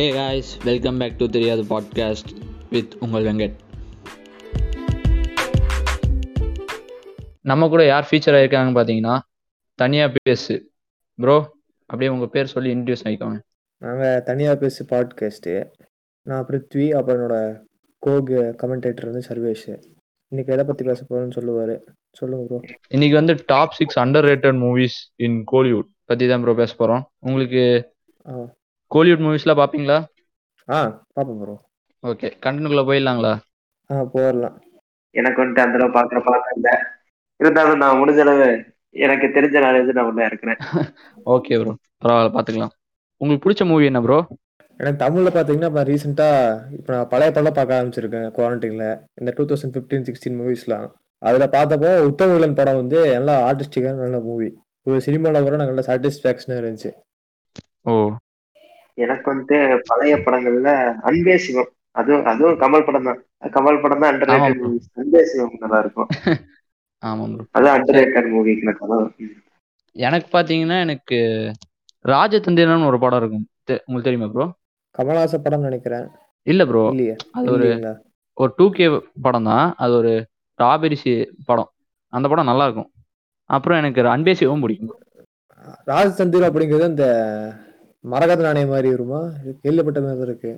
[0.00, 2.30] Hey guys welcome back to தெரியாது podcast
[2.70, 3.56] with உங்கள் வெங்கட்
[7.40, 9.18] நம்ம கூட யார் ஃபீச்சர் ஆயிருக்காங்கன்னு பார்த்தீங்கன்னா
[9.74, 10.72] தனியாக பேசு.
[11.18, 11.34] ப்ரோ
[11.86, 13.38] அப்படியே உங்கள் பேர் சொல்லி இன்ட்ரடியூஸ் ஆகிக்கோங்க
[13.78, 15.66] நாங்கள் தனியாக பேசி பாட்காஸ்ட்டு
[16.22, 17.66] நான் பிருத்வி அப்புறம் என்னோட
[17.98, 19.68] கோக் கமெண்டேட்டர் வந்து சர்வேஷ்.
[20.32, 21.74] இன்னைக்கு எதை பற்றி பேச போகிறோன்னு சொல்லுவார்?
[22.10, 23.98] சொல்லுங்க ப்ரோ இன்னைக்கு வந்து top six
[24.30, 27.84] underrated movies in Kollywood பற்றி தான் ப்ரோ பேச போகிறோம் உங்களுக்கு
[28.90, 29.98] கோலிவுட் மூவிஸ்லாம் பார்ப்பீங்களா
[30.68, 30.78] ஆ
[31.14, 31.54] பார்ப்போம் ப்ரோ
[32.04, 33.32] ஓகே கண்டனுக்குள்ளே போயிடலாங்களா?
[33.90, 34.56] ஆ போயிடலாம்.
[35.14, 36.68] எனக்கு வந்துட்டு அந்த அளவு பாக்குற பழக்கம் இல்ல.
[37.40, 38.46] இருந்தாலும் நான் முடிஞ்ச அளவு
[38.96, 40.60] எனக்கு தெரிஞ்ச நாலேஜ் நான் உள்ள இருக்கிறேன்
[41.34, 41.72] ஓகே ப்ரோ
[42.02, 42.72] பரவாயில்ல பார்த்துக்கலாம்.
[43.20, 44.18] உங்களுக்கு பிடிச்ச மூவி என்ன ப்ரோ
[44.80, 46.36] எனக்கு தமிழில் பார்த்தீங்கன்னா இப்போ ரீசெண்டாக
[46.76, 48.86] இப்போ நான் பழைய படம் பார்க்க ஆரம்பிச்சிருக்கேன் குவாரண்டைனில்
[49.20, 50.86] இந்த டூ தௌசண்ட் ஃபிஃப்டீன் சிக்ஸ்டீன் மூவிஸ்லாம்
[51.22, 54.48] அதில் பார்த்தப்போ உத்தம வில்லன் படம் வந்து நல்லா ஆர்டிஸ்டிக்கான நல்ல மூவி
[54.86, 56.90] ஒரு சினிமாவில் கூட எனக்கு நல்ல சாட்டிஸ்ஃபேக்ஷனாக இருந்துச்சு.
[57.86, 57.92] ஓ
[59.02, 59.56] எனக்கு வந்துட்டு
[59.86, 60.70] பழைய படங்கள்ல
[61.08, 61.70] அன்பே சிவம்.
[61.98, 63.20] அதுவும் அதுவும் கமல் படம் தான்.
[63.54, 64.32] கமல் படம் தான் அண்டர்
[64.94, 66.08] அன்பே சிவம் நல்லா இருக்கும்.
[67.02, 69.08] ஆமாம் ப்ரோ அது அண்டர் ரேட்டட் மூவி எனக்கு அதான்
[69.96, 71.18] எனக்கு பார்த்தீங்கன்னா எனக்கு
[72.04, 73.46] ராஜதந்திரன் ஒரு படம் இருக்கும்.
[73.66, 74.46] தெ- உங்களுக்கு தெரியுமா ப்ரோ
[74.94, 76.06] கமலஹாச படம் நினைக்கிறேன்.
[76.46, 76.84] இல்ல ப்ரோ
[77.38, 77.68] அது ஒரு
[78.38, 78.86] ஒரு டூ கே
[79.22, 79.66] படம் தான்.
[79.76, 80.12] அது ஒரு
[80.58, 81.14] ராபரிசி
[81.48, 81.70] படம்.
[82.12, 82.90] அந்த படம் நல்லா இருக்கும்.
[83.50, 84.94] அப்புறம் எனக்கு அன்பே சிவம் பிடிக்கும்.
[85.86, 87.04] ராஜதந்திரம் அப்படிங்கிறது அந்த
[88.04, 89.20] மரகத நாணயம் மாதிரி வருமா?
[89.64, 90.52] கேள்விப்பட்ட மாதிரி இருக்கு.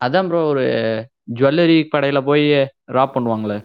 [0.00, 0.64] அதான் ப்ரோ ஒரு
[1.38, 2.44] ஜுவல்லரி கடையில போய்
[2.96, 3.58] ராப் பண்ணுவாங்களே.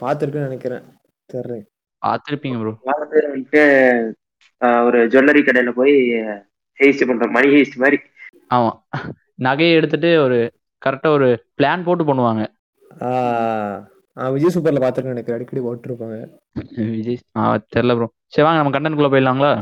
[0.00, 0.84] பார்த்துருக்குன்னு நினைக்கிறேன்.
[1.30, 1.56] தெரியல
[2.02, 3.62] பார்த்துருப்பீங்க ப்ரோ நாலு பேர் வந்துட்டு
[4.86, 5.94] ஒரு ஜுவல்லரி கடையில போய்
[6.78, 7.98] ஹெய்ஸ்ட் பண்ற மணி ஹெய்ஸ்ட் மாதிரி.
[8.56, 8.70] ஆமா.
[9.46, 10.38] நகையை எடுத்துட்டு ஒரு
[10.82, 12.42] கரெக்டா ஒரு பிளான் போட்டு பண்ணுவாங்க.
[14.16, 15.38] ஆ விஜய் சூப்பர்ல பார்த்துருக்கேன்னு நினைக்கிறேன்.
[15.38, 16.16] அடிக்கடி போட்டிருப்பாங்க.
[16.96, 17.20] விஜய்
[17.74, 19.52] தெரியல ப்ரோ சரி வாங்க நம்ம கண்டென்ட்குள்ள போயிடலாங்களா?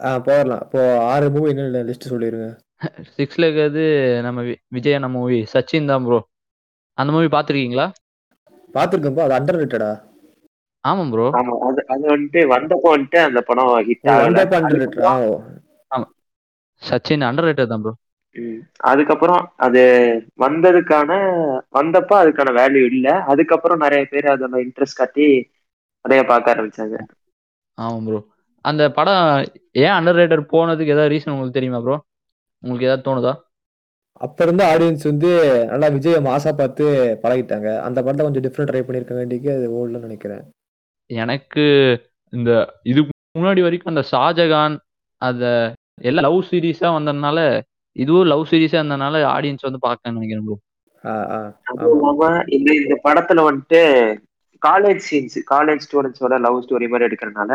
[0.00, 2.48] ஆ போயிடலாம் இப்போ ஆறு மூவி என்ன லிஸ்ட் சொல்லிருங்க.
[3.16, 3.82] சிக்ஸ்ல இருக்கிறது
[4.26, 6.18] நம்ம வி- விஜய் அண்ணா மூவி சச்சின் தான் ப்ரோ
[6.98, 7.86] அந்த மூவி பார்த்துருக்கீங்களா?
[8.74, 9.90] பார்த்துருக்கேன்ப்பா அது அண்டர் ரேட்டடா
[10.84, 14.44] ஆமாம் ப்ரோ ஆமா அது அது வந்துட்டு வந்தப்போ வந்துட்டு அந்த படம் ஹிட் ஆகல.
[14.52, 15.12] அண்டர் ரேட்டடா
[16.82, 17.92] சச்சின் அண்டர் ரேட்டட் தான் ப்ரோ.
[18.90, 19.80] அதுக்கப்புறம் அது
[20.40, 21.10] வந்ததுக்கான
[21.74, 23.08] வந்தப்போ அதுக்கான வேல்யூ இல்ல.
[23.32, 25.26] அதுக்கப்புறம் நிறைய பேர் அதோட இன்ட்ரெஸ்ட் காட்டி
[26.04, 26.96] அதைய பார்க்க ஆரம்பிச்சாங்க.
[27.78, 28.20] ஆமாம் ப்ரோ
[28.64, 29.22] அந்த படம்
[29.82, 31.96] ஏன் அண்டர் ரேட்டட் போனதுக்கு ஏதாவது ரீசன் உங்களுக்கு தெரியுமா ப்ரோ
[32.62, 33.32] உங்களுக்கு ஏதாவது தோணுதா?
[34.20, 35.30] அப்ப இருந்த ஆடியன்ஸ் வந்து
[35.70, 36.84] நல்லா விஜய மாசா பார்த்து
[37.22, 37.68] பழகிட்டாங்க.
[37.86, 40.42] அந்த படத்தை கொஞ்சம் டிஃப்ரெண்ட் ட்ரை பண்ணிருக்காங்க வேண்டிக்கு அது ஓல்டுன்னு நினைக்கிறேன்.
[41.10, 41.64] எனக்கு
[42.32, 42.50] இந்த
[42.90, 44.74] இதுக்கு முன்னாடி வரைக்கும் அந்த ஷாஜகான்
[45.22, 45.44] அந்த
[46.08, 47.38] எல்லாம் லவ் சீரீஸா வந்ததுனால
[47.96, 50.58] இதுவும் லவ் சீரீஸா இருந்ததுனால ஆடியன்ஸ் வந்து பார்க்கணும்னு நினைக்கிறேன் ப்ரோ
[52.56, 53.82] இந்த இந்த படத்துல வந்துட்டு
[54.62, 57.52] காலேஜ் சீன்ஸ் காலேஜ் ஸ்டூடெண்ட்ஸோட லவ் ஸ்டோரி மாதிரி எடுக்கிறதுனால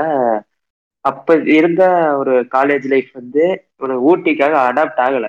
[1.05, 1.83] அப்ப இருந்த
[2.19, 3.43] ஒரு காலேஜ் லைஃப் வந்து
[3.79, 5.25] ஒரு ஊட்டிக்காக அடாப்ட் ஆகல.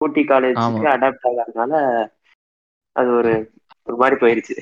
[0.00, 0.92] ஊட்டி காலேஜுக்கு ஆமா.
[0.92, 1.74] அடாப்ட் ஆகாதனால
[2.96, 3.32] அது ஒரு
[3.86, 4.56] ஒரு மாதிரி போயிருச்சு.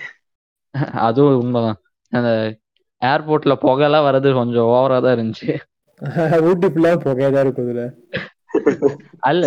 [1.06, 1.78] அதுவும் உண்மைதான்.
[2.12, 2.30] அந்த
[3.02, 5.50] ஏர்போர்ட்ல புகைலாம் வர்றது கொஞ்சம் ஓவரா தான் இருந்துச்சு.
[6.50, 7.82] ஊட்டி ஃபுல்லா இருக்கும் இதுல.
[9.28, 9.44] அல்ல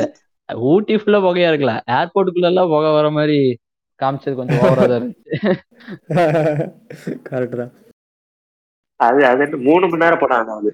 [0.68, 3.38] ஊட்டி ஃபுல்லா புகையா இருக்கல ஏர்போர்ட்டுக்குள்ள எல்லாம் புகை வர மாதிரி
[4.00, 5.32] காமிச்சது கொஞ்சம் ஓவரா தான் இருந்துச்சு.
[7.28, 7.74] கரெக்ட் தான்.
[9.00, 10.72] அது அது வந்து மூணு மணி நேரம் படம் ஆனா அது.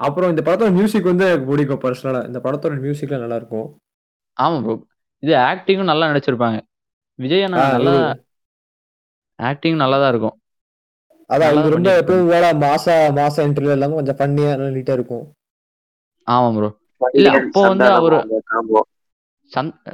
[0.00, 3.68] அப்புறம் இந்த படத்தோட மியூசிக் வந்து எனக்கு பிடிக்கும் பர்சனலா இந்த படத்தோட மியூசிக்லாம் நல்லா இருக்கும்
[4.36, 4.74] ஆமா ப்ரோ
[5.22, 6.58] இது ஆக்டிங்கும் நல்லா நடிச்சிருப்பாங்க.
[7.18, 7.94] விஜய் அண்ணா நல்லா
[9.38, 10.36] ஆக்டிங் நல்லா தான் இருக்கும்.
[11.30, 11.88] அதான் இது ரொம்ப.
[12.02, 15.24] எப்பவும் வேலை மாசா மாசா இன்டர்வியூ எல்லாமே கொஞ்சம் ஃபன்னியா நல்லா நீட்டா இருக்கும்.
[16.28, 16.68] ஆமா ப்ரோ
[17.14, 18.22] இல்ல, அப்போ வந்து அவரு-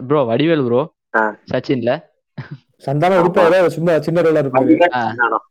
[0.09, 0.83] ப்ரோ வடிவேல் ப்ரோ.
[1.51, 1.91] சச்சின்ல.
[2.87, 4.77] சந்தானம் உடுப்பாரு சும்மா சின்ன ரோலா இருப்பாரு.
[4.95, 5.45] சந்தானம்.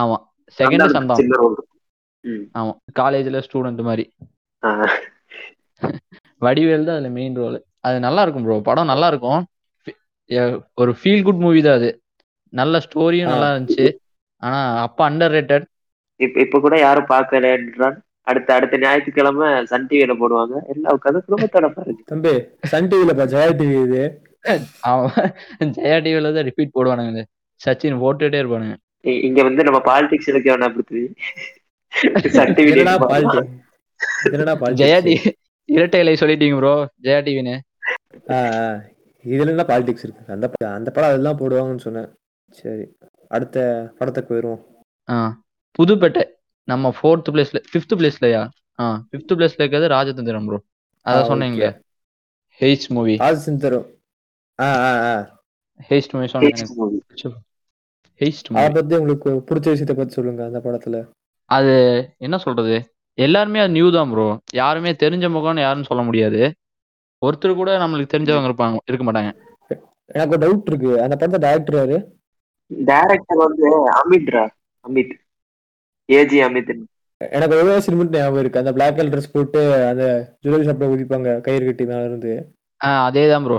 [0.00, 0.16] ஆமா.
[0.58, 1.68] செகண்ட் சந்தானம்
[2.60, 4.04] ஆமா காலேஜ்ல ஸ்டூடெண்ட் மாதிரி.
[6.42, 9.42] வடிவேல் தான் அதுல மெயின் ரோல் அது நல்லா இருக்கும் ப்ரோ படம் நல்லா இருக்கும்.
[10.82, 11.90] ஒரு ஃபீல் குட் மூவி தான் அது.
[12.52, 13.32] நல்ல ஸ்டோரியும்.
[13.32, 13.86] நல்லா இருந்துச்சு.
[14.42, 15.66] ஆனா அப்ப அண்டர் ரேட்டட்
[16.20, 17.96] இப்ப இப்ப கூட யாரும் பார்க்கல என்றால்
[18.30, 20.54] அடுத்த அடுத்த ஞாயிற்றுக்கிழமை சன் டிவில போடுவாங்க.
[20.72, 22.02] எல்லா உட்காந்து குடும்பத்தோட பாருங்க.
[22.10, 22.32] தம்பி
[22.72, 24.02] சன் டிவில பா ஜெயா டிவி இது.
[24.90, 27.22] அவன் ஜெயா டிவில தான் ரிப்பீட் போடுவானுங்க.
[27.60, 28.76] சச்சின் போட்டுட்டே இருப்பானுங்க.
[29.28, 30.70] இங்க வந்து நம்ம பாலிடிக்ஸ் இலக்கிய வேணா
[34.80, 35.30] ஜெயா டிவி
[35.68, 36.72] இரட்டை இலை சொல்லிட்டீங்க ப்ரோ
[37.04, 37.54] ஜெயா டிவின்னு
[39.24, 40.22] இதுல என்ன பாலிடிக்ஸ் இருக்கு?
[40.28, 42.08] அந்த அந்த படம் அதெல்லாம் போடுவாங்கன்னு சொன்னேன்.
[42.52, 42.84] சரி
[43.30, 43.56] அடுத்த
[43.98, 44.60] படத்துக்கு போயிருவோம்.
[45.78, 46.22] புதுப்பேட்டை
[46.68, 48.42] நம்ம ஃபோர்த் பிளேஸ்ல ஃபிஃப்த் பிளேஸ்லயா
[48.78, 50.58] ஆ ஃபிஃப்த் பிளேஸ்ல இருக்கிறது ராஜதந்திரம் ப்ரோ
[51.06, 51.70] அத ஆ, சொன்னீங்களே.
[51.70, 51.84] okay.
[52.60, 53.86] ஹெய்ஸ் மூவி ராஜசிந்தரும்
[54.58, 55.14] ஆ ஆ ஆ.
[55.90, 56.64] ஹெய்ஸ்ட் மூவி சொன்னீங்க
[58.20, 60.96] ஹெய்ஸ்ட் அதை மூவி பத்தி உங்களுக்கு பிடிச்ச விஷயத்த பத்தி சொல்லுங்க அந்த படத்துல.
[61.50, 61.74] அது
[62.18, 62.76] என்ன சொல்றது?
[63.18, 66.40] எல்லாருமே அது நியூ தான் ப்ரோ யாருமே தெரிஞ்ச முகம்னு யாரும் சொல்ல முடியாது.
[67.22, 69.30] ஒருத்தர் கூட நம்மளுக்கு தெரிஞ்சவங்க இருப்பாங்க இருக்க மாட்டாங்க.
[70.06, 71.02] எனக்கு ஒரு டவுட் இருக்கு.
[71.02, 71.96] அந்த படத்தை டேரக்டர் யாரு?
[72.84, 74.44] டைரக்டர் வந்து அமித்ரா
[74.84, 75.14] அமித்.
[76.08, 76.72] ஏஜி அமித்.
[77.30, 78.58] எனக்கு ஒரே சீன் மட்டும் ஞாபகம் இருக்கு.
[78.58, 80.04] அந்த பிளாக் கலர் ட்ரெஸ் போட்டு அந்த
[80.42, 82.32] ஜுவல்லரி ஷாப்ல குதிப்பாங்க கயிறு கட்டி மேல இருந்து.
[82.84, 83.58] ஆஹ் அதேதான் ப்ரோ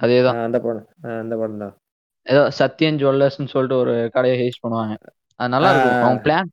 [0.00, 0.36] அதேதான்.
[0.36, 0.88] ஆஹ் அந்த படம்.
[1.02, 1.74] அந்த படம் தான்.
[2.26, 4.96] ஏதோ சத்யன் ஜுவல்லர்ஸ்னு சொல்லிட்டு ஒரு கடையை ஹேஸ் பண்ணுவாங்க.
[5.40, 5.92] அது நல்லா இருக்கும்.
[5.92, 6.48] ஆ, அவங்க பிளான்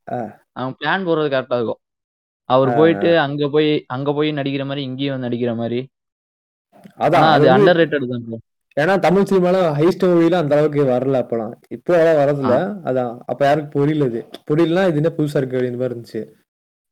[0.56, 0.62] ஆ.
[0.62, 1.80] அவங்க பிளான் போடுறது கரெக்டா இருக்கும்.
[2.50, 5.88] அவர் ஆ, போயிட்டு அங்க போய் அங்க போய் நடிக்கிற மாதிரி இங்கேயும் வந்து நடிக்கிற மாதிரி.
[6.98, 8.38] அதான் ஆனா அது அது வந்து- அண்டர் ரேட்டட் தான் bro.
[8.78, 11.54] ஏன்னா தமிழ் சினிமால ஹைஸ்ட் மூவிலாம் அந்த அளவுக்கு வரல அப்பலாம்.
[11.70, 12.56] இப்போ அவ்வளவு வரதில்ல.
[12.84, 14.30] அதான் அப்ப யாருக்கும் புரியல இது?
[14.52, 16.22] புரியலனா இது என்ன புதுசா இருக்கு அப்படின்னு மாதிரி இருந்துச்சு.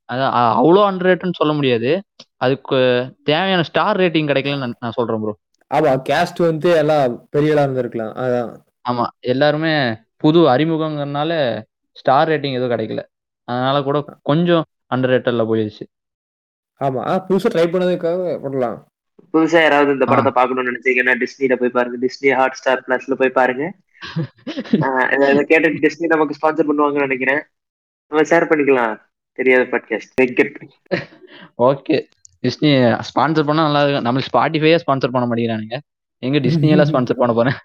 [0.10, 2.04] அதான் அ- அவ்வளோ அண்டர் ரேட்டட்னு சொல்ல முடியாது.
[2.38, 2.80] அதுக்கு
[3.24, 5.38] தேவையான ஸ்டார் ரேட்டிங் கிடைக்கலன்னு நான் நான் சொல்றேன் ப்ரோ
[5.71, 8.13] ஆமா கேஸ்ட் வந்து எல்லாம் பெரிய ஆளா இருந்திருக்கலாம்.
[8.15, 8.50] அதான்.
[8.89, 11.62] ஆமா எல்லாருமே புது அறிமுகங்கிறதுனால
[11.92, 13.01] ஸ்டார் ரேட்டிங் எதுவும் கிடைக்கல.
[13.48, 13.98] அதனால கூட
[14.30, 14.63] கொஞ்சம்
[14.94, 15.86] அண்டர் ரேட்டட்ல போயிடுச்சு.
[16.81, 18.78] ஆமா ஆ, புதுசா ட்ரை பண்ணதுக்காக பண்ணலாம்
[19.34, 20.06] புதுசா யாராவது இந்த.
[20.10, 21.98] படத்தை பார்க்கணும்னு நினைச்சீங்கன்னா டிஸ்னில போய் பாருங்க.
[22.06, 23.63] டிஸ்னி ஹாட் ஸ்டார் பிளஸ்ல போய் பாருங்க.
[25.51, 27.42] கேட்டு டிஸ்னி நமக்கு ஸ்பான்சர் பண்ணுவாங்கன்னு நினைக்கிறேன்.
[28.12, 28.95] நம்ம ஷேர் பண்ணிக்கலாம்.
[29.40, 30.57] தெரியாத podcast Venkat
[31.68, 31.98] okay
[32.44, 32.72] Disney
[33.10, 34.06] sponsor பண்ணா நல்லா இருக்கும்.
[34.07, 35.78] நம்மளுக்கு ஸ்பாட்டிஃபையே ஸ்பான்சர் பண்ண மாட்டேங்கிறானுங்க.
[36.24, 37.57] எங்க டிஸ்னி எல்லாம் ஸ்பான்சர் பண்ண போறேன்?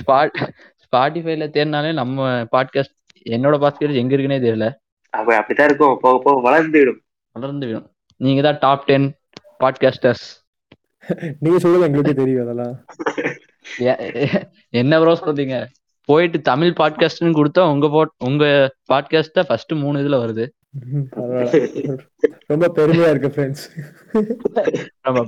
[0.00, 0.38] ஸ்பாட்
[0.84, 2.94] ஸ்பாட்டிஃபைல தேடினாலே நம்ம பாட்காஸ்ட்
[3.34, 4.68] என்னோட பாட்காஸ்ட் எங்க இருக்குன்னே தெரியல.
[5.10, 5.96] அப்ப அப்படித்தான் இருக்கும்.
[6.02, 7.00] போக போக வளர்ந்துடும்
[7.36, 7.88] வளர்ந்து விடும்.
[8.16, 9.08] நீங்க தான் டாப் டென்
[9.64, 10.24] பாட்காஸ்டர்ஸ்
[11.38, 12.74] நீங்க சொல்றது எங்களுக்கே தெரியும் அதெல்லாம்.
[14.80, 15.56] என்ன ப்ரோ சொல்றீங்க?
[16.08, 18.44] போயிட்டு தமிழ் பாட்காஸ்ட்னு கொடுத்தா உங்க போட் உங்க
[18.92, 20.44] பாட்காஸ்ட் தான் ஃபர்ஸ்ட் மூணு இதுல வருது.
[22.46, 23.64] ரொம்ப பெருமையா இருக்கு ஃப்ரெண்ட்ஸ்
[25.00, 25.20] ரொம்ப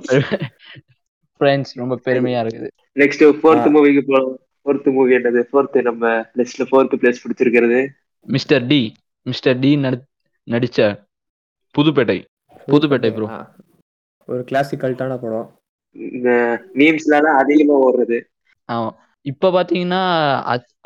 [1.41, 2.69] ஃப்ரெண்ட்ஸ் ரொம்ப பெருமையா இருக்குது.
[3.01, 4.33] நெக்ஸ்ட் ஃபோர்த் மூவிக்கு போலாம்.
[4.65, 5.41] ஃபோர்த் மூவி என்னது?
[5.51, 7.81] ஃபோர்த் நம்ம லிஸ்ட்ல ஃபோர்த் பிளேஸ் பிடிச்சிருக்கிறது.
[8.29, 8.81] மிஸ்டர் டி
[9.27, 9.71] மிஸ்டர் டி
[10.47, 10.81] நடிச்ச
[11.75, 12.19] புதுப்பேட்டை.
[12.67, 13.29] புதுப்பேட்டை ப்ரோ
[14.29, 15.49] ஒரு கிளாசிக் கல்ட்டான படம்.
[16.17, 16.31] இந்த
[16.75, 18.19] மீம்ஸ்லாம் அதிகமா ஓடுறது.
[18.69, 18.91] ஆமா.
[19.27, 20.01] இப்ப பாத்தீங்கன்னா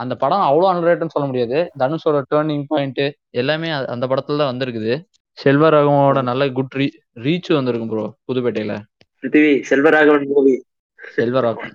[0.03, 1.59] அந்த படம் அவ்வளவு அண்டர்ரேட்னு சொல்ல முடியாது.
[1.79, 3.03] தனுஷோட டேர்னிங் பாயிண்ட்
[3.41, 4.95] எல்லாமே அந்த படத்துல தான் வந்திருக்குது.
[5.39, 6.87] செல்வராகவனோட நல்ல குட் ரீ
[7.25, 8.75] ரீச் வந்திருக்கும் ப்ரோ புதுப்பேட்டையில.
[9.23, 10.55] பிருத்திவி செல்வராகவன் மூவி
[10.99, 11.75] செல்வராகவன்.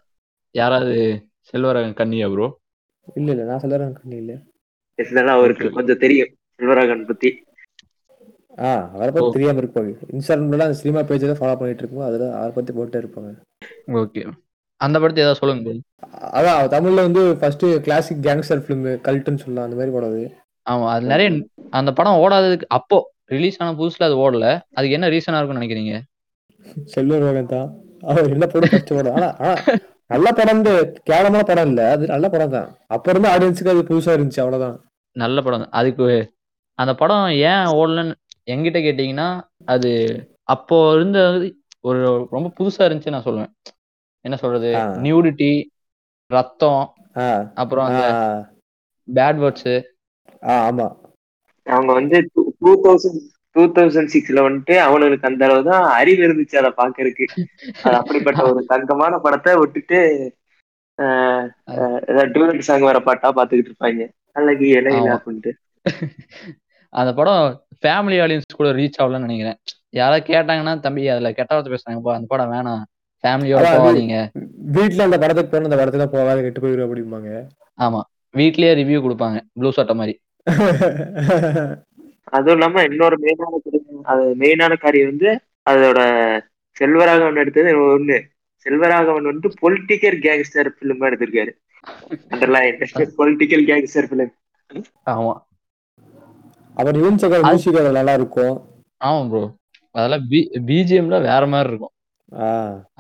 [0.56, 0.98] யாராவது
[1.50, 2.48] செல்வராகவன் கண்ணியா ப்ரோ
[3.16, 4.34] இல்ல இல்ல நான் சொல்றேன் கண்ணி இல்ல.
[5.00, 6.30] இதெல்லாம் அவருக்கு கொஞ்சம் தெரியும்
[6.60, 7.30] செல்வராகவன் பத்தி.
[8.60, 9.34] ஆ அவரை பத்தி ஓ.
[9.36, 9.92] தெரியாம இருப்பாங்க.
[10.14, 13.32] இன்ஸ்டாகிராம்ல அந்த சினிமா பேஜ் தான் ஃபாலோ பண்ணிட்டு இருக்கோம் அதுல அவரை பத்தி போட்டே இருப்பாங்க.
[14.02, 14.24] ஓகே
[14.82, 15.74] அந்த படத்தை ஏதாவது சொல்லுங்க bro.
[16.38, 20.24] அதான் தமிழ்ல வந்து ஃபர்ஸ்ட் கிளாசிக் கேங்ஸ்டர் ஃபிலிம் கல்ட்டுன்னு சொல்லலாம் அந்த மாதிரி படம் அது.
[20.68, 21.30] ஆமா அது நிறைய
[21.74, 22.98] அந்த படம் ஓடாததுக்கு அப்போ
[23.32, 24.46] ரிலீஸ் ஆன புதுசுல அது ஓடல.
[24.78, 25.94] அதுக்கு என்ன ரீசனா இருக்கும்னு நினைக்கிறீங்க?
[26.94, 27.70] செல்வரோகன் தான்.
[28.10, 29.54] அவர் என்ன படம் ஃபர்ஸ்ட் ஆனா ஆனா
[30.14, 30.62] நல்ல படம்
[31.04, 31.90] கேவலமான படம் இல்ல.
[31.90, 32.68] அது நல்ல படம் தான்.
[32.88, 34.78] அப்ப இருந்த ஆடியன்ஸுக்கு அது புதுசா இருந்துச்சு அவ்வளவுதான்.
[35.16, 35.66] நல்ல படம்.
[35.72, 36.08] அதுக்கு
[36.80, 38.14] அந்த படம் ஏன் ஓடலன்னு
[38.48, 39.28] என்கிட்ட கேட்டீங்கன்னா
[39.66, 39.92] அது
[40.46, 41.20] அப்போ இருந்த
[41.82, 42.00] ஒரு
[42.32, 43.52] ரொம்ப புதுசா இருந்துச்சு நான் சொல்லுவேன்.
[44.26, 44.70] என்ன சொல்றது.
[45.02, 45.52] நியூடிட்டி
[46.32, 46.84] ரத்தம்
[47.18, 47.28] ஆ.
[47.56, 48.06] அப்புறம் ஆ, அந்த
[49.08, 49.74] பேட் வேர்ட்ஸ்
[50.44, 50.88] ஆ, ஆமா.
[51.68, 52.18] அவங்க வந்து
[52.60, 53.22] டூ தௌசண்ட்
[53.56, 57.26] டூ தௌசண்ட் சிக்ஸ்ல வந்துட்டு அவனுக்கு அந்த அளவு தான் அறிவு இருந்துச்சு அதை பாக்குறதுக்கு
[57.86, 60.00] அது அப்படிப்பட்ட ஒரு தங்கமான படத்தை விட்டுட்டு
[62.34, 64.04] டூலட் சாங் வர பாட்டா பாத்துக்கிட்டு இருப்பாங்க.
[64.40, 65.08] அழகு இலையில.
[65.18, 65.52] அப்படின்ட்டு
[66.94, 67.44] அந்த படம்
[67.82, 69.58] ஃபேமிலி ஆடியன்ஸ் கூட ரீச் ஆகலன்னு நினைக்கிறேன்.
[70.00, 72.84] யாராவது கேட்டாங்கன்னா தம்பி அதுல கெட்ட வார்த்தை பேசுறாங்கப்பா அந்த படம் வேணாம்.
[73.24, 74.18] ஃபேமிலியோட போகாதீங்க.
[74.76, 77.32] வீட்ல அந்த படத்துக்கு போன அந்த படத்துக்கு போகாத கெட்டு போயிடும் அப்படிம்பாங்க.
[77.80, 78.02] ஆமா.
[78.34, 80.16] வீட்லயே ரிவ்யூ கொடுப்பாங்க ப்ளூ சட்டை மாதிரி.
[82.28, 83.60] அதுவும் இல்லாம இன்னொரு மெயினான
[84.12, 85.30] அது மெயினான காரியம் வந்து
[85.66, 86.00] அதோட
[86.78, 88.18] செல்வராகவன் எடுத்தது ஒண்ணு.
[88.66, 91.52] செல்வராகவன் வந்து பொலிட்டிக்கல் கேங்ஸ்டர் பிலிமா எடுத்திருக்காரு.
[93.20, 94.34] பொலிட்டிக்கல் கேங்ஸ்டர் பிலிம்
[95.14, 95.34] ஆமா.
[96.78, 98.56] அவர் யுவன் சகர் மியூசிக் அது நல்லா இருக்கும்.
[99.02, 99.44] ஆமா ப்ரோ
[99.96, 100.40] அதெல்லாம் பி
[100.70, 101.94] பிஜிஎம்ல வேற மாதிரி இருக்கும்.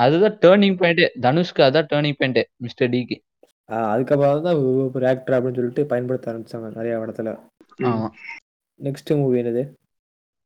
[0.03, 3.17] அதுதான் டேர்னிங் பாயிண்ட் தனுஷ்க்கு அதான் டேர்னிங் பாயிண்ட் மிஸ்டர் டிக்கு
[3.89, 4.59] அதுக்கப்புறம் தான்
[4.95, 7.29] ஒரு ஆக்டர் அப்படின்னு சொல்லிட்டு பயன்படுத்த ஆரம்பிச்சாங்க நிறைய இடத்துல
[7.89, 8.07] ஆமா.
[8.81, 9.69] நெக்ஸ்ட் மூவி என்னது?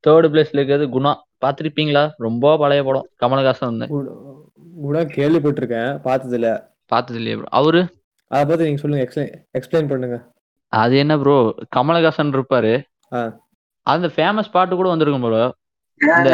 [0.08, 1.16] தேர்ட் பிளேஸ்ல இருக்கிறது குணா.
[1.46, 3.08] பாத்திருப்பீங்களா ரொம்ப பழைய படம்.
[3.22, 3.88] கமலஹாசன் வந்து.
[3.88, 4.50] கூட-
[4.82, 6.00] கூட கேள்விப்பட்டிருக்கேன்.
[6.04, 7.96] பார்த்ததுல பார்த்தது இல்லையா ப்ரோ அவரு?
[8.28, 9.12] அதை பத்தி நீங்க சொல்லுங்க.
[9.12, 10.32] எக்ஸ்பிளைன் எக்ஸ்பிளைன் பண்ணுங்க.
[10.68, 12.84] அது என்ன ப்ரோ கமலஹாசன் இருப்பாரு.
[13.82, 15.56] அந்த ஃபேமஸ் பாட்டு கூட வந்திருக்கும் ப்ரோ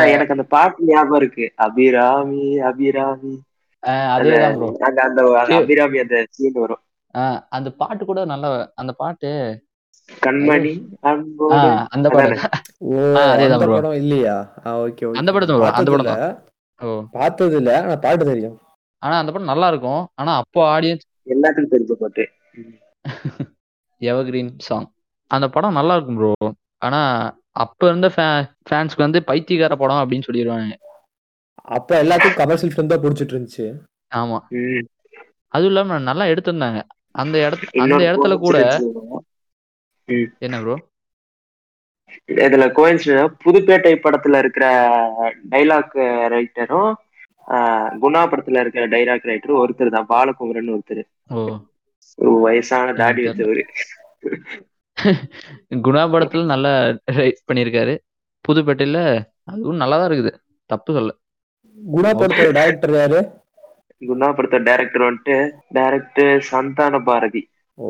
[0.06, 1.52] எனக்கு அந்த பாட்டு ஞாபகம் இருக்கு.
[1.56, 3.42] அபிராமி அபிராமி.
[3.88, 6.80] அதேதான் ப்ரோ அந்த அபிராமி அந்த சீன் வரும்.
[7.50, 9.62] அந்த பாட்டு கூட நல்ல அந்த பாட்டு
[10.10, 12.10] கண்மணி அந்த.
[13.68, 13.96] படம்.
[13.96, 14.36] இல்லையா?
[14.80, 15.32] ஓகே அந்த
[15.80, 16.12] அந்த
[17.14, 18.58] பார்த்தது இல்ல ஆனா பாட்டு தெரியும்.
[19.04, 20.04] ஆனா அந்த படம் நல்லா இருக்கும்.
[20.16, 22.26] ஆனா அப்போ ஆடியன்ஸ் எல்லாத்துக்கும் தெரிஞ்ச பாட்டு.
[24.02, 24.88] எவர்கிரீன் சாங்
[25.32, 26.32] அந்த படம் நல்லா இருக்கும் ப்ரோ
[26.80, 27.00] ஆனா
[27.56, 28.08] அப்ப இருந்த
[28.68, 30.76] ஃபேன்ஸ்க்கு வந்து பைத்தியக்கார படம் அப்படின்னு சொல்லிடுவாங்க
[31.76, 33.66] அப்ப எல்லாத்துக்கும் கமர்ஷியல் ஃபிலிம் தான் பிடிச்சிட்டு இருந்துச்சு
[34.12, 34.40] ஆமா.
[35.54, 36.80] அதுவும் இல்லாம நல்லா எடுத்திருந்தாங்க.
[37.16, 38.58] அந்த இடத்து அந்த இடத்துல கூட.
[40.42, 40.76] என்ன ப்ரோ
[42.44, 44.66] இதுல கோயின்சிடன்ஸ் புதுப்பேட்டை படத்துல இருக்கிற
[45.52, 45.96] டைலாக்
[46.34, 46.92] ரைட்டரும்
[48.02, 51.04] குணா படத்துல இருக்கிற டைலாக் ரைட்டரும் ஒருத்தர் தான் பாலகுமரன் ஒருத்தர்.
[52.44, 53.64] வயசான தாடி வச்சவரு.
[55.86, 56.72] குணா படத்துல நல்லா
[57.18, 57.94] ரைட் பண்ணியிருக்காரு
[58.46, 59.00] புதுப்பேட்டையில
[59.52, 60.32] அதுவும் நல்லா தான் இருக்குது.
[60.70, 61.12] தப்பு சொல்ல
[61.78, 63.20] குணா படத்தோட டைரக்டர் யாரு?
[64.02, 65.36] குணா படத்த டைரக்டர் வந்துட்டு
[65.78, 67.42] டைரக்டர் சந்தான பாரதி
[67.78, 67.86] ஓ.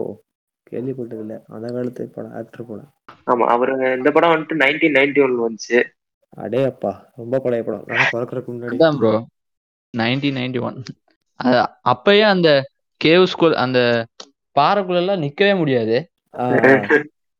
[0.73, 1.35] கேள்விப்பட்டதில்ல.
[1.55, 2.89] அந்த காலத்து படம் ஆக்டர் படம்.
[3.31, 5.79] ஆமா அவரு இந்த படம் வந்துட்டு நைன்டீன் நைன்டி ஒன்ல வந்துச்சு.
[6.43, 7.85] அடே அப்பா ரொம்ப பழைய படம்.
[7.91, 8.77] நான் பிறக்கறதுக்கு முன்னாடி.
[8.77, 9.13] அதான் ப்ரோ
[9.93, 10.77] நைன்டீன் நைன்டி ஒன்
[11.91, 12.49] அப்பயே அந்த
[13.01, 13.79] கேவ் ஸ்கூல் அந்த
[14.55, 15.97] பாறைக்குள்ள எல்லாம் நிக்கவே முடியாது.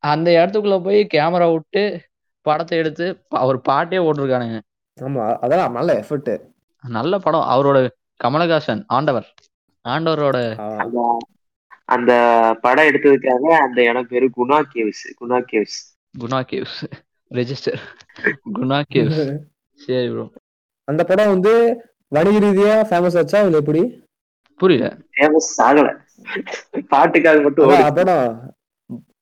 [0.02, 1.82] அந்த இடத்துக்குள்ள போய் கேமரா விட்டு
[2.46, 3.06] படத்தை எடுத்து
[3.42, 4.58] அவர் பாட்டே ஓட்டிருக்கானுங்க
[4.98, 6.32] ஆமா அதெல்லாம் நல்ல எஃபர்ட்
[6.84, 7.46] நல்ல படம்.
[7.54, 7.78] அவரோட
[8.20, 9.28] கமலஹாசன் ஆண்டவர்.
[9.84, 10.38] ஆண்டவரோட
[11.88, 12.12] அந்த
[12.62, 15.78] படம் எடுத்ததுக்காக அந்த இடம் பேரு Guna caves Guna caves.
[16.14, 16.78] Guna caves.
[17.30, 17.80] Register
[18.54, 19.22] Guna caves.
[19.80, 20.24] சரி ப்ரோ
[20.88, 21.52] அந்த படம் வந்து
[22.12, 23.82] வணிக ரீதியா ஃபேமஸ் ஆச்சா இல்ல எப்படி?
[24.60, 24.88] புரியல.
[25.12, 25.86] ஃபேமஸ் ஆகல.
[26.90, 27.74] பாட்டுக்காக மட்டும்.
[27.96, 28.28] படம்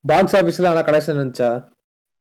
[0.04, 1.50] பாக்ஸ் ஆபீஸ்ல ஆனா கனெக்ஷன் இருந்துச்சா?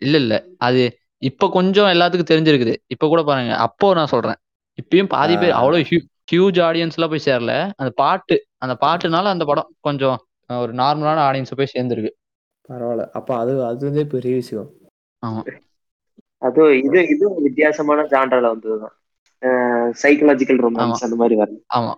[0.01, 0.35] இல்ல இல்ல.
[0.59, 0.81] அது
[1.21, 2.73] இப்ப கொஞ்சம் எல்லாத்துக்கும் தெரிஞ்சிருக்குது.
[2.87, 3.53] இப்ப கூட பாருங்க.
[3.65, 4.39] அப்போ நான் சொல்றேன்.
[4.77, 5.57] இப்பயும் பாதி பேர்.
[5.59, 5.83] அவ்வளவு
[6.31, 7.53] ஹியூஜ் ஆடியன்ஸ் எல்லாம் போய் சேரல.
[7.79, 10.17] அந்த பாட்டு அந்த பாட்டுனால அந்த படம் கொஞ்சம்
[10.59, 12.11] ஒரு நார்மலான ஆடியன்ஸ் போய் சேர்ந்துருக்கு.
[12.69, 13.05] பரவாயில்ல.
[13.11, 14.69] அப்ப அது அது வந்து பெரிய விஷயம்.
[15.23, 15.41] ஆமா.
[16.41, 18.95] அது இது இது வித்தியாசமான ஜான்ரால வந்ததுதான்.
[20.01, 21.93] சைக்கலாஜிக்கல் ரொமான்ஸ் அந்த மாதிரி வரல ஆமா.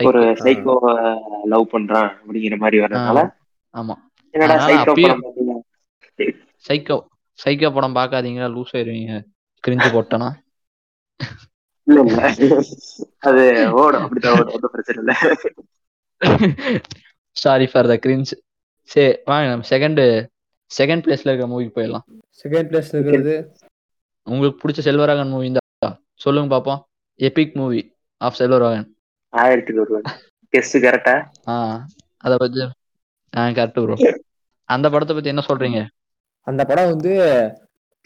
[0.00, 0.20] ஒரு.
[0.40, 0.74] சைக்கோ
[1.44, 3.20] லவ் பண்றான் அப்படிங்கிற மாதிரி வர்றதுனால.
[3.74, 3.94] ஆமா.
[4.34, 5.22] என்னடா சைக்கோ படம்
[6.64, 6.96] சைக்கோ
[7.38, 9.14] சைக்கோ படம் பார்க்காதீங்க லூஸ் ஆயிருவீங்க.
[9.64, 10.28] கிரிஞ்சு போட்டனா?
[11.86, 12.22] இல்ல இல்ல.
[13.20, 13.42] அது
[13.74, 14.02] ஓடும்.
[14.02, 14.54] அப்படித்தான் ஓடும்.
[14.54, 15.12] ஒன்றும் பிரச்சனை இல்ல.
[17.38, 18.32] சாரி ஃபார் த கிரிஞ்ச்
[18.82, 20.26] சரி வாங்க நம்ம செகண்ட்
[20.78, 22.22] செகண்ட் பிளேஸ்ல இருக்க மூவிக்கு போயிடலாம்.
[22.44, 23.56] செகண்ட் பிளேஸ்ல இருக்கிறது
[24.22, 26.80] உங்களுக்கு பிடிச்ச செல்வராகன் மூவி தான் சொல்லுங்க பாப்போம்.
[27.14, 28.88] எபிக் மூவி ஆஃப் செல்வராகன்
[29.28, 29.72] ஆயிரத்தி
[30.56, 32.60] கெஸ்ட் கரெக்டா ஆ அத பத்தி
[33.36, 34.18] ஆ கரெக்ட் ப்ரோ
[34.64, 35.86] அந்த படத்தை பத்தி என்ன சொல்றீங்க?
[36.40, 37.12] அந்த படம் வந்து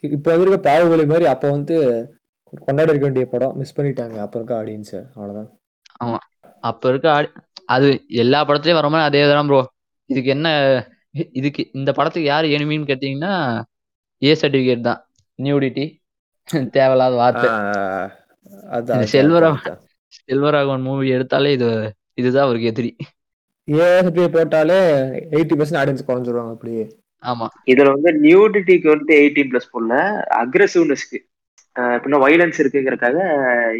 [0.00, 2.06] இப்ப இருக்க பாகுபலி மாதிரி அப்ப வந்து
[2.64, 3.56] கொண்டாடி இருக்க வேண்டிய படம்.
[3.56, 4.18] மிஸ் பண்ணிட்டாங்க.
[4.18, 5.58] அப்ப இருக்க ஆடியன்ஸ் அவ்வளவுதான்.
[6.60, 7.36] அப்ப இருக்க ஆடி-
[7.68, 7.88] அது
[8.22, 9.60] எல்லா படத்துலயும் வர மாதிரி அதே தான் ப்ரோ
[10.10, 10.48] இதுக்கு என்ன
[11.36, 13.32] இதுக்கு இந்த படத்துக்கு யார் எனிமின்னு கேட்டீங்கன்னா
[14.22, 15.00] ஏ சர்டிபிகேட் தான்.
[15.38, 15.84] நியூடிட்டி
[16.76, 17.48] தேவையில்லாத வார்த்தை.
[18.76, 19.02] அதான்.
[20.22, 21.68] செல்வராகவன் மூவி எடுத்தாலே இது
[22.20, 22.90] இதுதான் அவருக்கு எதிரி.
[23.68, 24.78] ஏஎஸ்பி போட்டாலே
[25.34, 26.84] எயிட்டி பர்சன்ட் ஆடியன்ஸ் குறைஞ்சிருவாங்க அப்படியே.
[27.24, 27.46] ஆமா.
[27.72, 29.94] இதுல வந்து நியூடிட்டிக்கு வந்து எயிட்டீன் பிளஸ் போடல.
[30.42, 31.18] அக்ரெசிவ்னஸ்க்கு
[31.76, 33.18] எப்படின்னா வைலன்ஸ் இருக்குங்கிறக்காக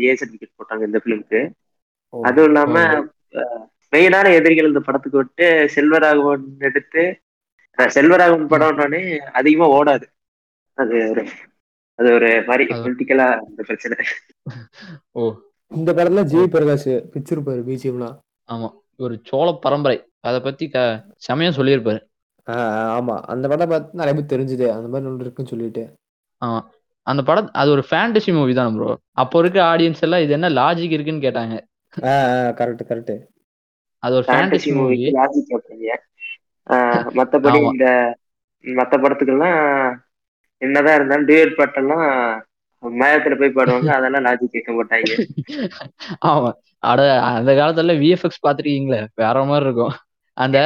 [0.05, 1.41] ஏ சர்டிபிகேட் போட்டாங்க இந்த பிலிம்க்கு.
[2.15, 2.77] அதுவும் இல்லாம
[3.93, 7.03] மெயினான எதிரிகள் இந்த படத்துக்கு விட்டு செல்வராகவன் எடுத்து
[7.79, 9.01] செல்வராகவன் படம்னாலே
[9.33, 10.07] அதிகமா ஓடாது.
[10.79, 11.23] அது ஒரு
[11.99, 13.97] அது ஒரு மாதிரி பொலிட்டிக்கலா இந்த பிரச்சனை.
[15.12, 15.23] ஓ.
[15.71, 18.17] இந்த படத்துல ஜி பிரகாஷ் பிச்சிருப்பாரு பிஜிஎம்லாம்
[18.49, 18.69] ஆமா.
[18.97, 19.99] ஒரு சோழ பரம்பரை.
[20.21, 20.79] அத பத்தி க
[21.27, 22.01] செமையா சொல்லியிருப்பாரு.
[22.97, 23.17] ஆமா.
[23.25, 24.67] அந்த படம் பார்த்து நிறைய பேர் தெரிஞ்சுது.
[24.77, 25.83] அந்த மாதிரி ஒன்று இருக்குன்னு சொல்லிட்டு.
[26.43, 26.61] ஆமா.
[27.07, 30.97] அந்த படம் அது ஒரு ஃபேண்டசி மூவி தான் ப்ரோ அப்போ இருக்க ஆடியன்ஸ் எல்லாம் இது என்ன லாஜிக்
[30.97, 31.55] இருக்குன்னு கேட்டாங்க.
[32.59, 33.15] கரெக்ட் கரெக்ட்
[34.03, 35.53] அது ஒரு ஃபேண்டசி மூவி லாஜிக்
[37.19, 37.61] மத்தபடி.
[37.73, 37.87] இந்த
[38.65, 39.59] மத்த படத்துக்கெல்லாம்
[40.63, 42.07] என்னதான் இருந்தாலும் டியூட் பாட்டெல்லாம்
[42.83, 43.91] மயத்துல போய் பாடுவாங்க.
[43.99, 45.13] அதெல்லாம் லாஜிக் கேட்க மாட்டாங்க.
[46.31, 46.51] ஆமா.
[46.83, 49.95] அட அந்த காலத்துல விஎஃப்எக்ஸ் பாத்திருக்கீங்களே வேற மாதிரி இருக்கும்.
[50.37, 50.59] அந்த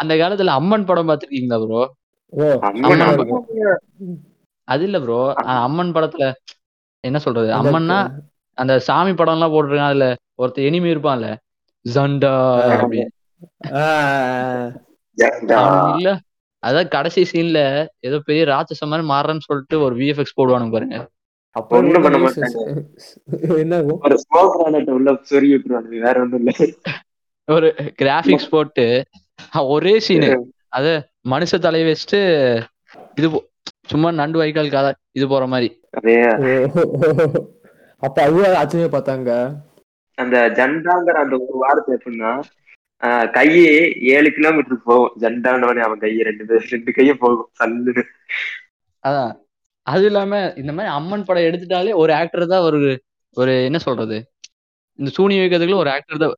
[0.00, 1.82] அந்த காலத்துல அம்மன் படம் பாத்திருக்கீங்களா ப்ரோ.
[4.68, 5.18] அது இல்ல ப்ரோ
[5.64, 6.26] அம்மன் படத்துல
[7.04, 7.48] என்ன சொல்றது?
[7.52, 7.98] அம்மன்னா
[8.54, 10.16] அந்த சாமி படம் எல்லாம் போட்டிருக்கான் அதுல.
[10.42, 11.36] ஒருத்தர் எனிமி இருப்பான்ல.
[15.16, 16.18] ஜண்டா இல்ல.
[16.66, 21.08] அதான் கடைசி சீன்ல ஏதோ பெரிய ராட்சச மாதிரி மாறுறேன்னு சொல்லிட்டு ஒரு விஎஃப்எக்ஸ் போடுவானுங்க பாருங்க.
[21.50, 22.82] அப்ப ஒண்ணும் பண்ண மாட்டாங்க.
[23.58, 23.82] என்ன?
[23.82, 24.18] ஒரு
[24.84, 26.72] உள்ள விட்டுருவாங்க வேற ஒண்ணும் இல்ல.
[27.44, 29.04] ஒரு கிராபிக்ஸ் போட்டு
[29.54, 32.62] ஒரே சீனு அது மனுஷ தலையை வச்சுட்டு
[33.14, 33.44] இது போ-
[33.86, 35.80] சும்மா நண்டு வைக்கால் கதை இது போற மாதிரி.
[38.06, 39.30] அப்ப அதுவே ஆச்சரியமா பார்த்தாங்க.
[40.18, 42.32] அந்த ஜண்டாங்கிற அந்த ஒரு வார்த்தை எப்படின்னா
[43.02, 43.72] ஆஹ் கையே
[44.14, 45.14] ஏழு கிலோமீட்டருக்கு போகும்.
[45.22, 47.48] ஜண்டானவனே அவன் கையை ரெண்டு பேர் ரெண்டு கையும் போகும்.
[47.58, 48.04] சல்லுன்னு
[49.04, 49.32] அதான்.
[49.86, 52.78] அது இல்லாம இந்த மாதிரி அம்மன் படம் எடுத்துட்டாலே ஒரு ஆக்டர் தான் ஒரு
[53.36, 54.16] ஒரு என்ன சொல்றது?
[54.98, 56.36] இந்த சூனி வைக்கிறதுக்குள்ள ஒரு ஆக்டர் தான்.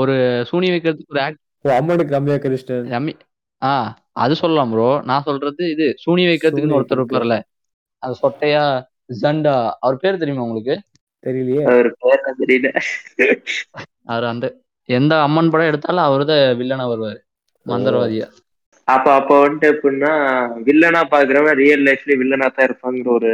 [0.00, 0.14] ஒரு
[0.50, 2.88] சூனி வைக்கிறதுக்கு ஒரு ஆக்டர் அம்மனுக்கு கம்மியா கிருஷ்ணன்.
[2.94, 3.14] ரம்மி
[3.62, 3.72] ஆ
[4.22, 7.00] அது சொல்லலாம் ப்ரோ நான் சொல்றது இது சூனி வைக்கிறதுக்குன்னு ஒருத்தர்.
[7.00, 7.36] இருப்பார்ல.
[8.02, 8.64] அது சொட்டையா
[9.20, 10.74] ஜண்டா அவர் பேர் தெரியுமா உங்களுக்கு?
[11.24, 11.64] தெரியலையே.
[11.68, 12.68] அவர் பேர் தெரியல.
[14.06, 14.46] அவர் அந்த
[14.88, 17.20] எந்த அம்மன் படம் எடுத்தாலும் அவர் தான் வில்லனா வருவாரு.
[17.66, 18.26] மந்திரவாதியா.
[18.88, 20.12] அப்ப அப்ப வந்துட்டு எப்படின்னா
[20.66, 23.30] வில்லனா பாக்குறவன் ரியல் லைஃப்ல வில்லனா தான் இருப்பாங்கிற ஒரு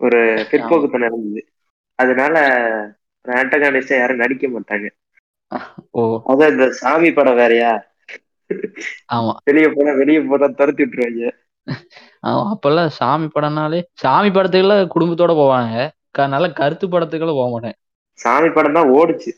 [0.00, 0.18] ஒரு
[0.50, 1.42] பிற்போக்குத்தனம் இருந்தது.
[1.98, 2.36] அதனால
[3.24, 4.86] ஆண்டகானிஸ்டா யாரும் நடிக்க மாட்டாங்க.
[5.92, 6.02] ஓ.
[6.30, 7.72] அதான் இந்த சாமி படம் வேறயா?
[9.12, 9.34] ஆமா.
[9.46, 11.30] வெளிய போனா வெளிய போனா துரத்தி விட்டுருவாங்க.
[12.22, 15.90] அப்பெல்லாம் சாமி படம்னாலே சாமி படத்துக்குலாம் குடும்பத்தோட போவாங்க.
[16.10, 17.72] க- நல்ல கருத்து படத்துக்குலாம் போக மாட்டேன்.
[18.12, 19.30] சாமி படம் தான் ஓடுச்சு.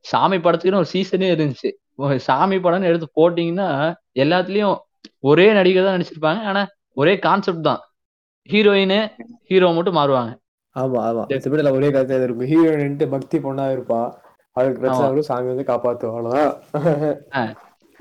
[0.00, 2.16] சாமி படத்துக்குன்னு ஒரு சீசனே இருந்துச்சு.
[2.16, 4.76] சாமி படம்னு எடுத்து போட்டீங்கன்னா எல்லாத்துலயும்
[5.20, 6.42] ஒரே நடிகர் தான் நடிச்சிருப்பாங்க.
[6.44, 7.80] ஆனா ஒரே கான்செப்ட் தான்.
[8.48, 9.10] ஹீரோயின்
[9.44, 10.38] ஹீரோ மட்டும் மாறுவாங்க.
[10.76, 11.22] ஆமா ஆமா.
[11.58, 12.46] எல்லாம் ஒரே கருத்து இருக்கும்.
[12.46, 14.14] ஹீரோயின்ட்டு பக்தி பொண்ணா இருப்பா.
[14.52, 15.64] அவளுக்கு பிரச்சனை சாமி வந்து
[16.02, 17.56] அவ்வளவுதான்.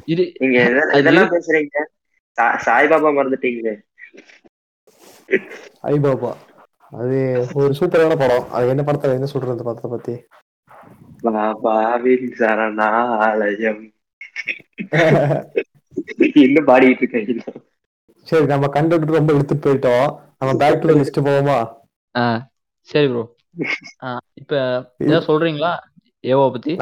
[0.05, 0.59] இது நீங்க
[0.93, 1.77] இதெல்லாம் பேசுறீங்க?
[2.65, 3.73] சாய்பாபா மறந்துட்டீங்களே.
[5.91, 6.31] ஐ பாபா
[6.91, 7.17] அது
[7.61, 8.45] ஒரு சூப்பரான படம்.
[8.57, 10.15] அது என்ன படத்துல என்ன சொல்றது அந்த படத்தை பத்தி?
[11.25, 13.83] பாபாவின் சரணாலயம்.
[16.43, 17.43] இன்னும் பாடிட்டு இருக்கீங்க
[18.27, 20.07] சரி நம்ம கண்டென்ட் ரொம்ப எடுத்துட்டு போயிட்டோம்.
[20.39, 21.57] நம்ம பேக் டு லிஸ்ட் போவோமா?
[22.89, 23.23] சரி ப்ரோ
[24.41, 24.53] இப்ப
[25.05, 25.71] ஏதாவது சொல்றீங்களா?
[26.23, 26.73] ஏவோ பத்தி?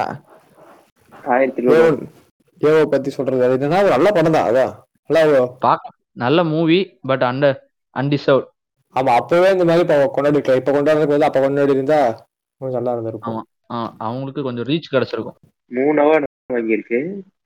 [2.62, 3.42] ஏவோ பத்தி சொல்றது.
[3.48, 4.74] அது என்னன்னா நல்ல படம் தான் அதான்.
[5.10, 7.58] நல்லா பார்க்க நல்ல மூவி பட் அண்டர்
[7.96, 8.46] அன்டிசர்வ்
[8.96, 12.00] ஆமா அப்பவே இந்த மாதிரி இப்ப கொண்டாடிக்கலாம் இப்ப கொண்டாடுறதுக்கு வந்து அப்ப கொண்டாடி இருந்தா
[12.62, 13.42] கொஞ்சம் நல்லா இருந்திருக்கும்.
[14.06, 15.38] அவங்களுக்கு கொஞ்சம் ரீச் கிடைச்சிருக்கும்.
[15.72, 17.00] மூணு அவார்டு வாங்கியிருக்கு.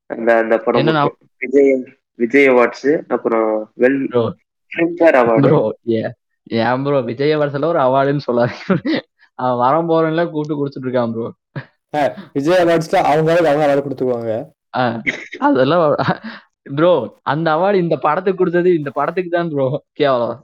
[0.10, 1.10] அந்த அந்த படம்.
[1.44, 1.72] விஜய்
[2.20, 3.50] விஜய் அவார்ட்ஸ் அப்புறம்
[3.84, 4.00] வெல்.
[4.72, 5.62] ஃபிலிம்ஃபேர் அவார்டு ப்ரோ
[6.62, 8.56] ஏன் ப்ரோ விஜய் வருஷத்துல ஒரு அவார்டுன்னு சொல்லாரு
[9.40, 11.28] அவன் வரம் போறவன்ல கூப்பிட்டு கொடுத்துட்டு இருக்கான் ப்ரோ
[12.36, 14.34] விஜய் அவார்ட்ஸ்ல அவங்க அவங்க அவார்டு கொடுத்துக்குவாங்க.
[15.48, 15.84] அதெல்லாம்
[16.66, 16.92] ப்ரோ
[17.24, 20.38] அந்த அவார்டு இந்த படத்துக்கு கொடுத்தது இந்த படத்துக்கு தான் ப்ரோ கேவலம்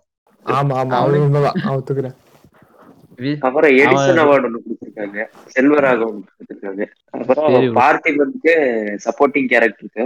[0.45, 0.97] ஆமா ஆமா.
[0.97, 1.57] அவனு உண்மைதான்.
[1.71, 2.15] ஒத்துக்கிறேன்.
[3.19, 5.19] வி- அப்புறம் எடிசன் அவன் அவார்டு ஒன்று கொடுத்துருக்காங்க.
[5.47, 6.83] செல்வராகவன் கொடுத்துருக்காங்க.
[7.13, 7.75] அப்புறம் சரி bro.
[7.79, 8.53] பார்த்திபனுக்கு
[9.05, 10.05] சப்போர்ட்டிங் கேரக்டருக்கு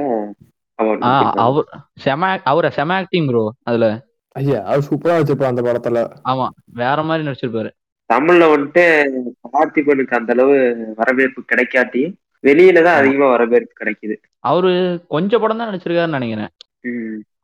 [0.79, 1.67] அவர்
[1.99, 3.87] செம அவரை செம ஆக்டிங் ப்ரோ அதுல.
[4.35, 6.01] ஐயா அவர் சூப்பரா வச்சிருப்பான் அந்த படத்துல.
[6.29, 7.71] ஆமா வேற மாதிரி நடிச்சிருப்பாரு.
[8.09, 8.83] தமிழ்ல வந்துட்டு
[9.49, 10.55] பார்த்திபனுக்கு அந்த அளவு
[10.95, 12.03] வரவேற்பு கிடைக்காட்டி
[12.43, 12.99] வெளியில தான்.
[12.99, 14.15] அதிகமா வரவேற்பு கிடைக்குது.
[14.49, 14.71] அவரு
[15.07, 16.51] கொஞ்சம் படம் தான் நடிச்சிருக்காருன்னு நினைக்கிறேன்.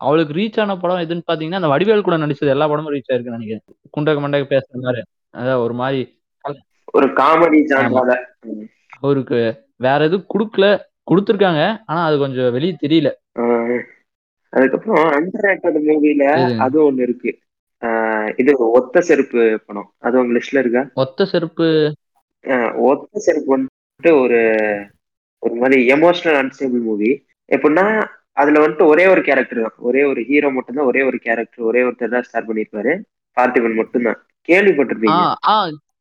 [0.05, 3.65] அவளுக்கு ரீச் ஆன படம் எதுன்னு பாத்தீங்கன்னா அந்த வடிவேல் கூட நடிச்சது எல்லா படமும் ரீச் ஆயிருக்குன்னு நினைக்கிறேன்.
[3.95, 5.03] குண்டக மண்டக பேசுற மாதிரி.
[5.33, 6.01] அதான் ஒரு மாதிரி
[6.93, 7.59] ஒரு காமெடி
[8.99, 9.39] அவருக்கு
[9.85, 10.65] வேற எதுவும் கொடுக்கல.
[11.11, 11.63] கொடுத்துருக்காங்க.
[11.85, 13.09] ஆனா அது கொஞ்சம் வெளியே தெரியல.
[14.53, 16.25] அதுக்கப்புறம் அண்டர் மூவில?
[16.65, 17.31] அது ஒண்ணு இருக்கு.
[18.41, 19.89] இது ஒத்த செருப்பு படம்.
[20.07, 20.83] அது உங்க லிஸ்ட்ல இருக்கா?
[21.03, 21.67] ஒத்த செருப்பு
[22.89, 23.55] ஒத்த செருப்பு
[23.99, 24.39] வந்துட்டு ஒரு
[25.43, 27.09] ஒரு மாதிரி எமோஷனல் அன்ஸ்டேபிள் மூவி
[27.49, 27.85] எப்படின்னா
[28.41, 29.77] அதுல வந்துட்டு ஒரே ஒரு கேரக்டர் தான்.
[29.87, 32.93] ஒரே ஒரு ஹீரோ மட்டும்தான் ஒரே ஒரு கேரக்டர் ஒரே ஒருத்தர் தான் ஸ்டார்ட் பண்ணிருப்பாரு
[33.37, 34.19] பார்த்திபன் மட்டும்தான்.
[34.19, 35.23] ஆ கேள்விப்பட்டிருப்பீங்க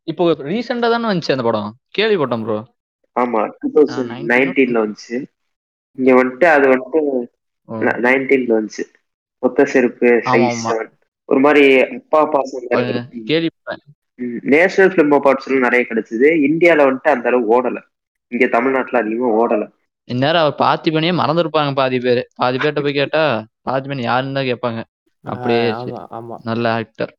[0.09, 1.71] இப்போ ரீசெண்டா தானே வந்துச்சு அந்த படம்.
[1.97, 2.59] கேள்விப்பட்டேன் ப்ரோ
[3.17, 5.17] ஆமா டூ தௌசண்ட் 19 நைன்டீன்ல வந்துச்சு.
[5.99, 7.01] இங்க வந்துட்டு அது வந்துட்டு
[8.07, 8.85] நைன்டீன்ல வந்துச்சு.
[9.43, 10.11] ஒத்த செருப்பு.
[11.29, 11.63] ஒரு மாதிரி
[11.97, 12.67] அப்பா பாசம்
[13.31, 13.83] கேள்விப்பட்டேன்.
[14.55, 16.29] நேஷனல் பிலிம் அவார்ட்ஸ் எல்லாம் நிறைய கிடைச்சது.
[16.49, 17.79] இந்தியால வந்துட்டு அந்த அளவு ஓடல.
[18.33, 19.65] இங்க தமிழ்நாட்டுல அதிகமா ஓடல.
[20.09, 22.23] இந்நேரம் அவர் பார்த்திபனையே மறந்துருப்பாங்க பாதி பேர்.
[22.35, 23.23] பாதி பேர்ட்ட போய் கேட்டா
[23.69, 24.83] பார்த்திபன் யாருன்னு தான் கேட்பாங்க.
[25.25, 25.63] அப்படியே
[26.51, 27.13] நல்ல ஆக்டர்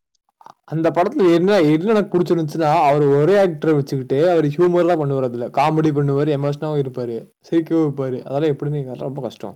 [0.73, 5.47] அந்த படத்துல என்ன என்ன எனக்கு பிடிச்சிருந்துச்சுன்னா அவர் ஒரே ஆக்டர் வச்சுக்கிட்டு அவர் ஹியூமர்லாம் பண்ணுவார் அதுல.
[5.57, 7.15] காமெடி பண்ணுவார் எமோஷனாவும் இருப்பாரு.
[7.47, 8.17] சிரிக்கவும் இருப்பாரு.
[8.27, 9.55] அதெல்லாம் எப்படின்னு ரொம்ப கஷ்டம்.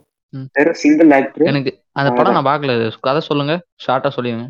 [1.18, 2.76] ஆக்டர் எனக்கு அந்த படம் நான் பார்க்கல.
[3.08, 3.56] கதை சொல்லுங்க.
[3.86, 4.46] ஷார்ட்டா சொல்லுங்க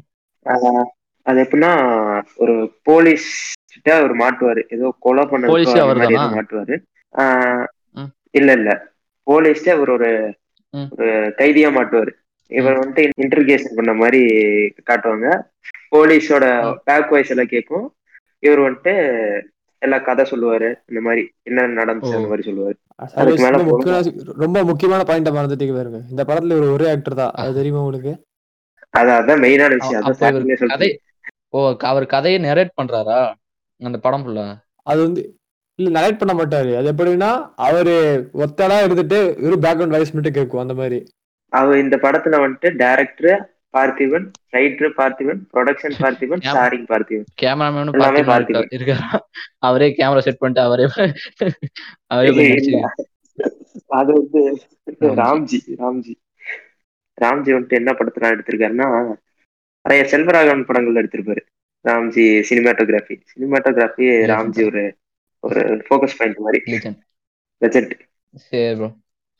[1.32, 1.72] அது எப்படின்னா
[2.36, 3.28] ஒரு போலீஸ்
[3.74, 4.62] கிட்ட அவர் மாட்டுவாரு.
[4.76, 6.76] ஏதோ கொலை போலீஸே பண்ண மாட்டுவாரு.
[8.40, 8.72] இல்ல இல்ல.
[9.28, 10.10] போலீஸ்ல அவர் ஒரு.
[10.98, 11.08] ஒரு
[11.40, 12.12] கைதியா மாட்டுவாரு.
[12.52, 14.22] இவர் வந்துட்டு இன்டர்கேஷன் பண்ண மாதிரி
[14.90, 15.28] காட்டுவாங்க.
[15.96, 16.46] போலீஸோட.
[16.84, 17.88] பேக் வாய்ஸ் எல்லாம் கேட்கும்.
[18.40, 18.94] இவர் வந்துட்டு
[19.82, 20.70] எல்லா கதை சொல்லுவாரு.
[20.90, 22.18] இந்த மாதிரி என்ன நடந்துச்சு.
[22.18, 22.78] அந்த மாதிரி சொல்லுவாரு.
[23.44, 23.62] மேல
[24.44, 26.02] ரொம்ப முக்கியமான பாயிண்ட மறந்துட்டீங்க பாருங்க.
[26.10, 27.34] இந்த படத்துல இவர் ஒரே ஆக்டர் தான்.
[27.42, 28.14] அது தெரியுமா உங்களுக்கு?
[29.00, 30.04] அது அதான் மெயினான விஷயம்.
[30.04, 30.92] அதான்
[31.54, 33.20] ஓ அவர் கதையை நெரேட் பண்றாரா?
[33.80, 34.46] அந்த படம் ஃபுல்லா
[34.84, 35.22] அது வந்து
[35.80, 36.72] இல்ல நரேட் பண்ண மாட்டாரு.
[36.78, 37.94] அது எப்படின்னா அவரு
[38.34, 41.00] ஒத்தடா எடுத்துட்டு வெறும் பேக்ரவுண்ட் வாய்ஸ் மட்டும் கேட்கும் அந்த மாதிரி.
[41.52, 43.40] அவர் இந்த படத்துல வந்துட்டு director
[43.78, 46.44] Parthiban writer Parthiban production Parthiban.
[46.46, 48.68] Starring Parthiban கேமராமேனும் எல்லாமே பார்த்திபன் பார்த்திபன்.
[48.72, 49.20] இருக்கா- இருக்காரா?
[49.60, 50.86] அவரே கேமரா செட் பண்ணிட்டு அவரே
[52.08, 52.30] அவரே
[53.88, 54.42] அது வந்து
[55.00, 55.16] ராம்ஜி.
[55.16, 55.60] ராம்ஜி.
[55.78, 56.14] ராம்ஜி.
[57.22, 58.88] ராம்ஜி வந்துட்டு என்ன படத்துல எடுத்திருக்காருன்னா
[59.86, 61.42] நிறைய செல்வராகவன் படங்கள் எடுத்திருப்பாரு.
[61.86, 64.84] ராம்ஜி சினிமாட்டோகிராஃபி சினிமாட்டோகிராஃபி ராம்ஜி ஒரு
[65.44, 66.60] ஒரு ஃபோக்கஸ் பாயிண்ட் மாதிரி.
[67.62, 67.94] பட்ஜெட்
[68.44, 68.90] சரி ப்ரோ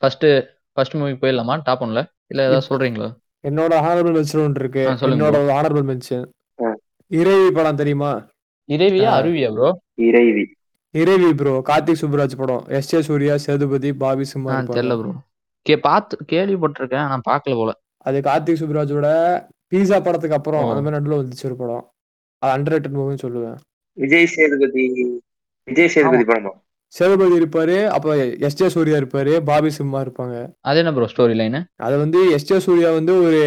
[0.02, 0.26] ஃபர்ஸ்ட்
[0.76, 1.54] ஃபர்ஸ்ட் மூவி போயிடலாமா?
[1.66, 2.00] டாப் ஒன்ல
[2.32, 3.08] இல்ல ஏதாவது சொல்றீங்களா?
[3.44, 4.82] என்னோட ஹானரபிள் மென்ஷன் ஒன்று இருக்கு.
[5.12, 6.24] என்னோட ஹானரபிள் மென்ஷன்.
[7.10, 8.10] இறைவி படம் தெரியுமா?
[8.68, 9.10] இறைவியா.
[9.20, 9.70] அருவியா ப்ரோ
[10.08, 10.44] இறைவி.
[10.94, 12.64] இறைவி ப்ரோ கார்த்திக் சுப்ராஜ் படம்.
[12.78, 14.58] S J Suryah Sethupathi Bobby Simha.
[14.76, 15.12] தெரியல ப்ரோ
[15.66, 17.72] கே பார்த்து கேள்விப்பட்டிருக்கேன் ஆனா பார்க்கல போல.
[18.06, 19.08] அது கார்த்திக் சுப்ராஜோட
[19.72, 20.66] பீஸா படத்துக்கு அப்புறம்.
[20.70, 21.84] அந்த மாதிரி நடுவில் வந்துச்சு ஒரு படம்.
[22.42, 23.56] அது அண்டர் ரேட்டட் மூவின்னு சொல்லுவேன்.
[23.96, 24.84] விஜய் சேதுபதி
[25.68, 26.52] விஜய் சேதுபதி படமா?
[26.92, 28.14] சேதுபதி இருப்பாரு அப்ப
[28.46, 30.34] எஸ் ஜே சூர்யா இருப்பாரு பாபி சிம்மா இருப்பாங்க.
[30.68, 33.40] அது என்ன ப்ரோ ஸ்டோரி லைனு அது வந்து எஸ் ஜே சூர்யா வந்து ஒரு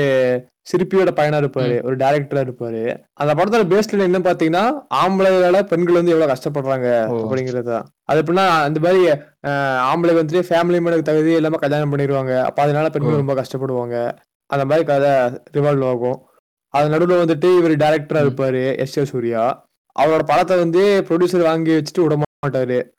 [0.72, 2.82] சிற்பியோட பையனா இருப்பாரு ஒரு டைரக்டரா இருப்பாரு.
[3.22, 4.64] அந்த படத்தோட பேஸ்ல என்ன பாத்தீங்கன்னா
[5.02, 7.18] ஆம்பளைகளால பெண்கள் வந்து எவ்வளவு கஷ்டப்படுறாங்க ஓ.
[7.24, 9.02] அப்படிங்கறதா அது எப்படின்னா அந்த மாதிரி
[9.92, 12.34] ஆம்பளை வந்து ஃபேமிலி மேல தகுதி எல்லாமே கல்யாணம் பண்ணிடுவாங்க.
[12.50, 13.22] அப்ப அதனால பெண்கள்.
[13.24, 13.98] ரொம்ப கஷ்டப்படுவாங்க.
[14.56, 15.10] அந்த மாதிரி கதை
[15.54, 16.26] ரிவால்வ் ஆகும்.
[16.70, 18.26] அது நடுவுல வந்துட்டு இவர் டைரக்டரா.
[18.26, 19.65] இருப்பாரு எஸ் ஜே சூர்யா.
[20.00, 22.94] அவரோட படத்தை வந்து ப்ரொடியூசர் வாங்கி வச்சுட்டு விட மாட்டாரு.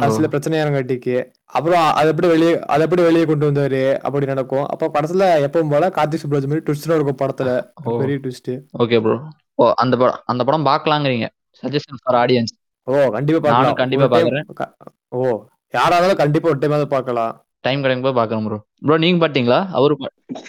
[0.00, 3.98] அது சில பிரச்சனையானங்காட்டிக்கு அப்புறம் அது எப்படி வெளியே அதை எப்படி வெளியே கொண்டு வந்தாரு?
[3.98, 4.66] அப்படி நடக்கும்.
[4.66, 7.70] அப்போ படத்துல எப்பவும் போல கார்த்திக் சுப்ராஜ் மாதிரி ட்விஸ்டா இருக்கும் படத்துல.
[7.98, 9.18] பெரிய ட்விஸ்ட் ஓகே ப்ரோ
[9.54, 11.28] ஓ அந்த படம் அந்த படம் பார்க்கலாங்கிறீங்க.
[11.62, 13.74] சஜஷன் ஃபார் ஆடியன்ஸ் ஓ கண்டிப்பா பார்க்கலாம்.
[13.74, 14.06] கண்டிப்பா.
[14.54, 14.74] க-
[15.08, 17.46] ஓ யாரா இருந்தாலும் கண்டிப்பா ஒரு டைம் பார்க்கலாம்.
[17.64, 19.58] டைம் கிடைக்கும் போது பார்க்கறேன் ப்ரோ ப்ரோ நீங்க பாத்தீங்களா?
[19.78, 19.94] அவரு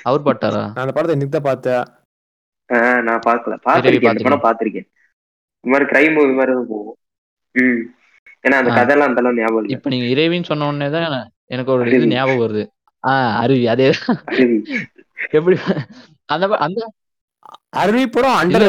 [0.06, 0.62] அவர் பாட்டாரா?
[0.67, 1.84] நான் அந்த படத்தை இன்னைக்கு தான் பார்த்தேன்.
[2.69, 3.54] ஆஹ் நான் பார்க்கல.
[3.65, 4.21] பார்த்திருக்கேன்.
[4.28, 4.88] படம் பார்த்திருக்கேன்.
[5.63, 6.97] இந்த மாதிரி கிரைம் மூவி மாதிரி தான் போகும்.
[7.56, 7.82] ம்.
[8.43, 8.71] ஏன்னா அந்த.
[8.78, 9.74] கதைலாம் அந்த அளவு ஞாபகம் இல்லை.
[9.76, 11.08] இப்ப நீங்க இறைவின்னு சொன்ன உடனே தான்
[11.50, 12.13] எனக்கு ஒரு இது அருவி.
[12.13, 12.63] ஞாபகம் வருது.
[13.04, 13.12] ஆ
[13.43, 13.65] அருவி.
[13.67, 13.88] அதே
[14.32, 14.58] அருவி.
[15.32, 15.56] எப்படி
[16.30, 16.80] அந்த அந்த
[17.82, 18.65] அருவி படம் அண்டர்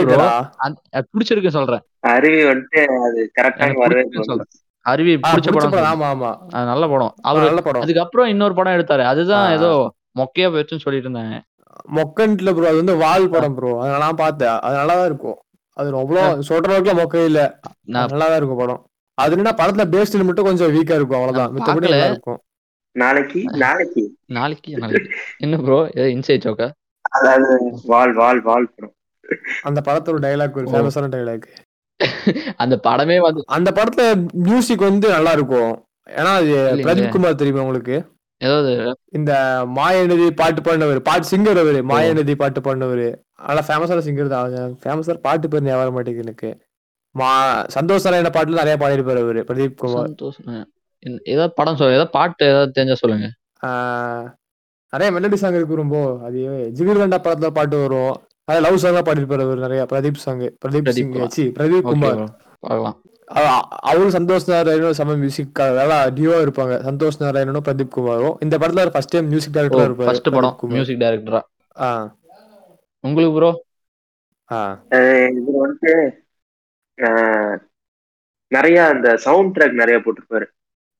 [1.13, 1.85] பிடிச்சிருக்கு சொல்றேன்.
[2.13, 4.51] அருவி வந்துட்டு அது கரெக்டாக எனக்கு வரவே பிடிச்சிருக்குன்னு சொல்றேன்.
[4.87, 5.75] அருவி பிடிச்ச படம்.
[5.91, 6.31] ஆமா ஆமா.
[6.53, 7.13] அது நல்ல படம்.
[7.23, 7.83] அவர் நல்ல படம்.
[7.85, 9.05] அதுக்கப்புறம் இன்னொரு படம் எடுத்தாரு.
[9.05, 9.47] அதுதான்.
[9.53, 9.71] ஏதோ
[10.17, 11.37] மொக்கையா போயிடுச்சுன்னு சொல்லிட்டு இருந்தாங்க.
[11.97, 14.57] மொக்கன்ட்ல ப்ரோ அது வந்து வால் படம் ப்ரோ அது நான் பார்த்தேன்.
[14.59, 15.39] அது நல்லா தான் இருக்கும்.
[15.77, 17.43] அது அவ்வளவு சொல்ற அளவுக்கு மொக்க இல்ல.
[17.87, 18.81] நான் அது நல்லா தான் இருக்கும் படம்.
[19.19, 21.19] அது என்ன படத்துல பேஸ்ட் மட்டும் கொஞ்சம் வீக்கா இருக்கும்.
[21.19, 21.53] அவ்வளவுதான்.
[21.55, 21.89] மித்தபடி.
[21.89, 22.41] நல்லா இருக்கும்.
[22.97, 24.03] நாளைக்கு நாளைக்கு.
[24.31, 25.11] நாளைக்கு நாளைக்கு.
[25.41, 26.69] என்ன ப்ரோ ஏதோ இன்சைட் ஜோக்கா
[27.13, 28.95] அதாவது வால் வால் வால் படம்.
[29.63, 30.67] அந்த படத்தோட டைலாக் ஒரு.
[30.67, 31.47] ஃபேமஸான டைலாக்
[32.63, 34.05] அந்த படமே வந்து அந்த படத்துல
[34.49, 35.73] மியூசிக் வந்து நல்லா இருக்கும்
[36.21, 36.55] ஏன்னா அது.
[36.87, 37.97] பிரதீப் குமார் தெரியுமா உங்களுக்கு?
[38.41, 38.73] ஏதாவது
[39.19, 39.33] இந்த
[39.77, 43.05] மாயநதி பாட்டு பாடினவர் பாட்டு சிங்கர் அவரு மாயநதி பாட்டு பாடினவர்.
[43.49, 44.75] நல்லா ஃபேமஸான சிங்கர் தான்.
[44.83, 46.51] ஃபேமஸான பாட்டு பேர் ஞாபகம் மாட்டேங்குது எனக்கு.
[47.15, 47.29] மா
[47.77, 50.13] சந்தோஷ் நாராயண பாட்டுல நிறைய பாடியிருப்பாரு அவரு பிரதீப் குமார்
[51.33, 53.27] ஏதாவது படம் சொல்லுங்க ஏதாவது பாட்டு ஏதாவது தெரிஞ்சா சொல்லுங்க.
[54.93, 55.99] நிறைய மெலடி சாங் இருக்கு ரொம்ப.
[56.27, 56.41] அது
[56.79, 58.15] ஜிகிர்தண்டா படத்துல பாட்டு வரும்.
[58.49, 59.83] அது லவ் சாங்கா பாடியிருப்பாரு அவர் நிறைய.
[59.93, 61.31] பிரதீப் சாங் பிரதீப் சிங் குமார்.
[61.31, 62.23] சி பிரதீப் குமார்.
[63.83, 65.53] அவரும் சந்தோஷ் நாராயணனும் சம மியூசிக்
[66.17, 66.75] டியூவா இருப்பாங்க.
[66.89, 68.37] சந்தோஷ் நாராயணனும் பிரதீப் குமாரும்.
[68.41, 70.57] இந்த படத்துல ஃபர்ஸ்ட் டைம் மியூசிக் டைரக்டரா இருப்பாரு ஃபர்ஸ்ட் படம்.
[70.69, 71.41] மியூசிக் டைரக்டரா
[71.81, 71.91] ஆ.
[73.05, 73.51] உங்களுக்கு ப்ரோ
[74.51, 74.61] ஆ.
[75.31, 75.95] இது
[76.99, 77.57] அஹ்,
[78.53, 80.47] நிறைய அந்த சவுண்ட் ட்ராக் நிறைய போட்டிருப்பாரு.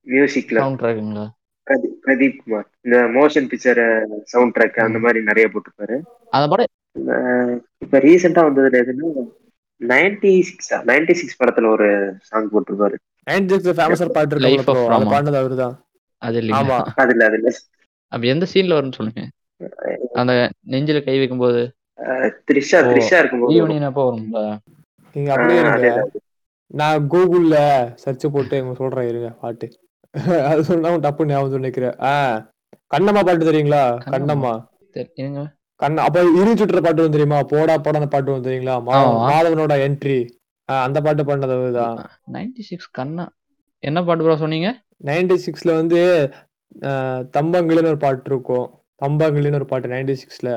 [0.07, 1.25] மியூசிக்ல சவுண்ட் ட்ராக்குங்களா
[1.67, 2.67] பிரதீப் பிரதீப் குமார்.
[2.81, 3.81] இந்த மோஷன் பிக்சர்
[4.25, 5.97] சவுண்ட் ட்ராக் அந்த மாதிரி நிறைய போட்டிருப்பாரு.
[6.33, 6.71] அந்த படம்
[7.81, 9.07] இப்ப ரீசெண்டா வந்ததுல எதுன்னா
[9.81, 11.87] நைன்டி சிக்ஸா நைன்டி சிக்ஸ் படத்துல ஒரு
[12.21, 12.97] சாங் போட்டிருப்பாரு.
[13.27, 14.51] நைன்டி சிக்ஸ் ஃபேமஸா பாட்டு இருக்கு
[14.89, 15.07] அது.
[15.11, 15.75] பாடினது அவருதான்.
[16.21, 16.59] அது இல்லைங்க.
[16.61, 16.77] ஆமா.
[17.03, 17.49] அதுல அதுல.
[18.11, 19.23] அப்ப எந்த சீன்ல வரும்னு சொல்லுங்க
[20.21, 20.33] அந்த
[20.71, 21.61] நெஞ்சில கை வைக்கும் போது
[22.47, 22.79] த்ரிஷா.
[22.87, 24.39] த்ரிஷா இருக்கும்போது ரீயூனியன் அப்போ வரும்ல?
[25.15, 25.91] நீங்க அப்படியே.
[26.71, 27.55] நான் கூகுள்ல
[28.03, 29.67] சர்ச் போட்டு சொல்றேன் இருங்க பாட்டு.
[30.49, 31.95] அது சொன்னா டப்பு ஞாபகம் நினைக்கிறேன்.
[32.03, 32.13] ஆ
[32.91, 33.83] கண்ணம்மா பாட்டு தெரியுங்களா?
[34.07, 34.53] கண்ணம்மா.
[35.17, 35.41] இருங்க
[35.79, 37.39] கண்ண அப்ப இரு சுற்றுற பாட்டு வந்து தெரியுமா?
[37.51, 38.75] போடா போடா அந்த பாட்டு வந்து தெரியுங்களா.
[39.27, 40.19] மாதவனோட என்ட்ரி
[40.69, 41.55] அந்த பாட்டு பண்ணது
[42.33, 43.25] நைன்டி சிக்ஸ் கண்ணா.
[43.83, 44.69] என்ன பாட்டு ப்ரோ சொன்னீங்க?
[45.03, 45.99] நைன்டி சிக்ஸ்ல வந்து
[46.85, 48.67] அஹ், தம்பங்கிலின்னு ஒரு பாட்டு இருக்கும்.
[49.01, 50.49] தம்பங்கிலின்னு ஒரு பாட்டு நைன்டி சிக்ஸ்ல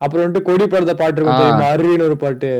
[0.00, 1.40] அப்புறம் வந்துட்டு கொடி படத்தை பாட்டு இருக்கும்.
[1.40, 1.68] தெரியுமா?
[1.72, 2.50] அருவின்னு ஒரு பாட்டு.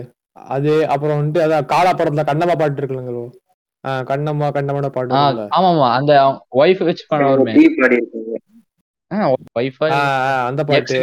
[0.53, 3.25] அது அப்புறம் வந்துட்டு அதான் காலா படத்துல கண்ணம்மா பாட்டு இருக்குல்லங்க bro.
[3.25, 3.42] ஆ,
[4.07, 5.47] கண்ணம்மா கண்ணம்மான பாட்டு ஆ, இருக்குல்ல.
[5.53, 6.13] ஆமா ஆமா அந்த
[6.59, 7.55] ஒய்ஃப் வச்சு பண்ண வருமே
[9.11, 9.17] ஆ,
[10.49, 10.99] அந்த பாட்டு.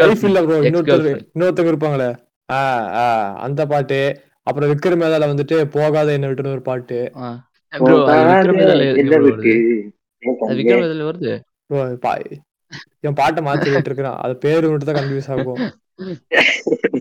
[0.00, 1.04] Wife இல்ல ப்ரோ இன்னொருத்தர்.
[1.28, 2.08] இன்னொருத்தங்க இருப்பாங்களே.
[2.48, 2.58] ஆ,
[2.98, 3.04] ஆ,
[3.40, 4.00] அந்த பாட்டு.
[4.46, 6.98] அப்புறம் விக்ரம் மேதால வந்துட்டு போகாத என்ன விட்டுன்னு ஒரு பாட்டு.
[7.72, 9.54] ப்ரோ அது விக்ரம் வேதாள எங்க என்ன bro இருக்கு
[11.02, 11.32] வருது?
[13.04, 15.60] என் பாட்டை மாத்தி விட்டு இருக்கிறான் அது பேரு மட்டும் தான் கன்ஃபியூஸ் ஆகும்.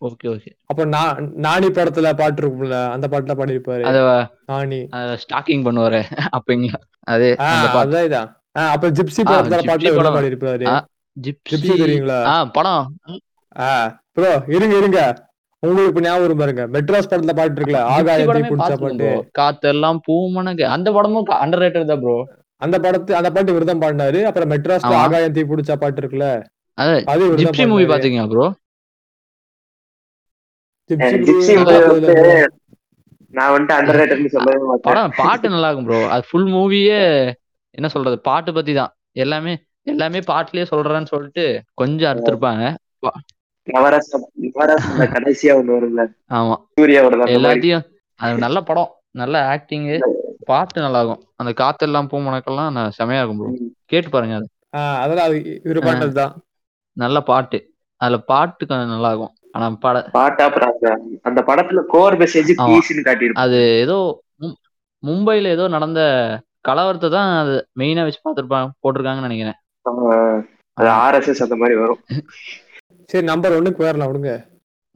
[0.00, 0.46] Okay okay.
[0.66, 3.82] அப்புறம் நா- நானி படத்துல பாட்டு இருக்கும்ல அந்த பாட்டுல பாடியிருப்பாரு.
[3.82, 4.80] அத நானி.
[5.16, 6.02] ஸ்டாக்கிங் பண்ணுவாரு
[6.36, 6.80] அப்பங்களா?
[7.00, 8.28] அதே அதான் இதான்.
[8.58, 10.16] ஆ, அப்புறம் ஜிப்சி படத்துல பாட்டுல.
[10.18, 10.66] பாடியிருப்பாரு.
[10.66, 10.84] ஆ,
[11.20, 12.50] ஜிப்சி தெரியுங்களா?
[12.52, 12.96] படம்.
[14.12, 15.00] ப்ரோ இருங்க இருங்க.
[15.62, 16.62] உங்களுக்கு இப்ப ஞாபகம் வரும் பாருங்க.
[16.68, 19.04] மெட்ராஸ் படத்துல பாட்டு இருக்குல்ல ஆகாயத்தை புடிச்ச பாட்டு.
[19.04, 19.22] bro.
[19.38, 22.16] காத்தெல்லாம் பூமனக்கு அந்த படமும் அண்டர் ரேட்டட் தான் ப்ரோ
[22.62, 24.22] அந்த படத்து அந்த பாட்டு இவர்தான் பாடினாரு.
[24.22, 24.94] அப்புறம் மெட்ராஸ்ல.
[24.96, 26.42] ஆகாயம் தீ பிடிச்ச பாட்டு இருக்குல்ல.
[27.04, 27.88] அது ஜிப்சி மூவி பாடினாரு.
[27.88, 28.46] பாத்தீங்களா ப்ரோ
[33.34, 34.80] நான் வந்துட்டு அண்டர் ரேட்டட்னு சொல்லவே மாட்டேன்.
[34.80, 37.00] படம் பாட்டு நல்லா இருக்கும் ப்ரோ அது ஃபுல் மூவியே
[37.74, 38.20] என்ன சொல்றது?
[38.20, 39.52] பாட்டு பத்தி தான் எல்லாமே
[39.86, 41.44] எல்லாமே பாட்டுலயே சொல்றேன்னு சொல்லிட்டு
[41.74, 42.62] கொஞ்சம் அறுத்திருப்பாங்க.
[43.02, 43.18] பா-
[45.14, 46.02] கடைசியா ஒண்ணு வரும்ல.
[46.30, 46.56] ஆமா.
[47.36, 47.84] எல்லாத்தையும்
[48.20, 48.90] அது நல்ல படம்.
[49.12, 49.86] நல்ல ஆக்டிங்
[50.44, 53.50] பாட்டு நல்லா இருக்கும் அந்த காத்தெல்லாம் பூமணக்கெல்லாம் நான் செமையா இருக்கும் ப்ரோ.
[53.84, 54.46] கேட்டு பாருங்க அது.
[56.00, 56.34] அதெல்லாம்
[56.96, 57.58] நல்ல பாட்டு.
[58.00, 60.88] அதுல பாட்டு நல்லா இருக்கும் ஆனா பட பாட்டா அப்புறம் அந்த
[61.22, 62.66] அந்த படத்துல கோர் மெசேஜ் ஆமா.
[62.68, 63.44] பீஸ்னு காட்டியிருப்பாங்க.
[63.44, 63.96] அது ஏதோ
[64.40, 64.58] மும்-
[65.02, 66.00] மும்பைல ஏதோ நடந்த
[66.68, 69.58] கலவரத்தை தான் அது மெயினா வச்சு பார்த்துருப்பாங்க போட்டிருக்காங்கன்னு நினைக்கிறேன்.
[70.76, 72.00] அது ஆர்எஸ்எஸ் அந்த மாதிரி வரும்.
[73.10, 74.32] சரி நம்பர் ஒண்ணுக்கு போயிடலாம் விடுங்க.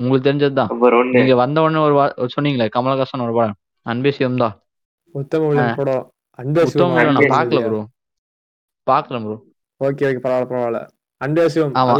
[0.00, 0.68] உங்களுக்கு தெரிஞ்சதுதான்.
[0.68, 1.16] நம்பர் ஒன்னு.
[1.16, 1.94] நீங்க வந்த உடனே ஒரு
[2.30, 3.58] சொன்னீங்களே கமலஹாசன் ஒரு படம்.
[3.86, 4.54] அன்பே சிவம் தான்.
[5.14, 6.04] உத்தம படம்.
[6.64, 7.80] உத்தம நான் அன்பே பார்க்கல ப்ரோ
[8.86, 9.36] பார்க்கல ப்ரோ
[9.80, 10.80] ஓகே ஓகே பரவாயில்ல பரவாயில்ல.
[11.20, 11.94] அன்பே சிவம் ஆமா.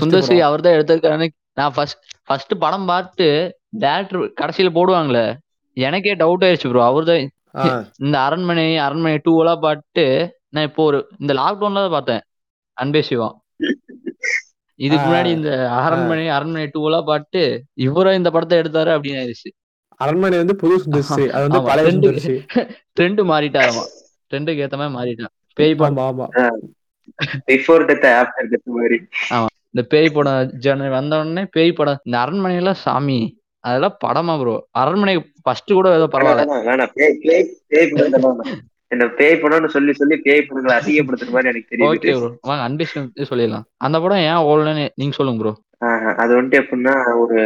[0.00, 3.26] சுந்தர் அவர் தான் எடுத்திருக்காருன்னு நான் ஃபர்ஸ்ட் ஃபர்ஸ்ட் படம் பார்த்து
[3.82, 5.24] டேரக்டர் கடைசியில போடுவாங்களே.
[5.76, 7.22] எனக்கே டவுட் ஆயிடுச்சு ப்ரோ அவர் தான்
[8.04, 10.04] இந்த அரண்மனை அரண்மனை டூ எல்லாம் பார்த்து
[10.54, 12.22] நான் இப்போ ஒரு இந்த லாக்டவுன்ல தான் பார்த்தேன்.
[12.76, 13.36] அன்பே சிவம்
[14.80, 15.06] இதுக்கு.
[15.06, 17.42] முன்னாடி இந்த அரண்மனை அரண்மனை டூ எல்லாம் பார்த்து
[17.86, 19.50] இவரும் இந்த படத்தை எடுத்தாரு அப்படின்னு ஆயிடுச்சு
[20.00, 22.34] அரண்மனை வந்து புது சுந்தர்சி அது வந்து ஆமா, பழைய சுந்தர்சி
[22.96, 23.84] ட்ரெண்ட் மாறிட்டாராமா.
[24.30, 25.32] ட்ரெண்டுக்கு ஏத்த மாதிரி மாறிட்டான்.
[25.56, 26.26] பேய் ஆமா ஆமா.
[27.48, 28.98] பிஃபோர் டெத் ஆஃப்டர் டெத் மாதிரி.
[29.74, 33.20] இந்த பேய் படம் ஜன வந்த உடனே பேய் படம் இந்த அரண்மனையெல்லாம் சாமி
[33.64, 36.56] அதெல்லாம் படமா ப்ரோ அரண்மனை ஃபர்ஸ்ட் கூட ஏதோ பரவாயில்ல.
[36.68, 36.92] வேணாம்
[39.18, 43.66] பேய் படம்னு சொல்லி சொல்லி பேய் படங்களை அசிங்கப்படுத்துற மாதிரி எனக்கு ஓகே தெரியுது ப்ரோ வாங்க அன்பிஷன் சொல்லிடலாம்.
[43.86, 45.52] அந்த படம் ஏன் ஓடலன்னு நீங்க சொல்லுங்க ப்ரோ
[46.22, 47.38] அது வந்துட்டு எப்படின்னா ஒரு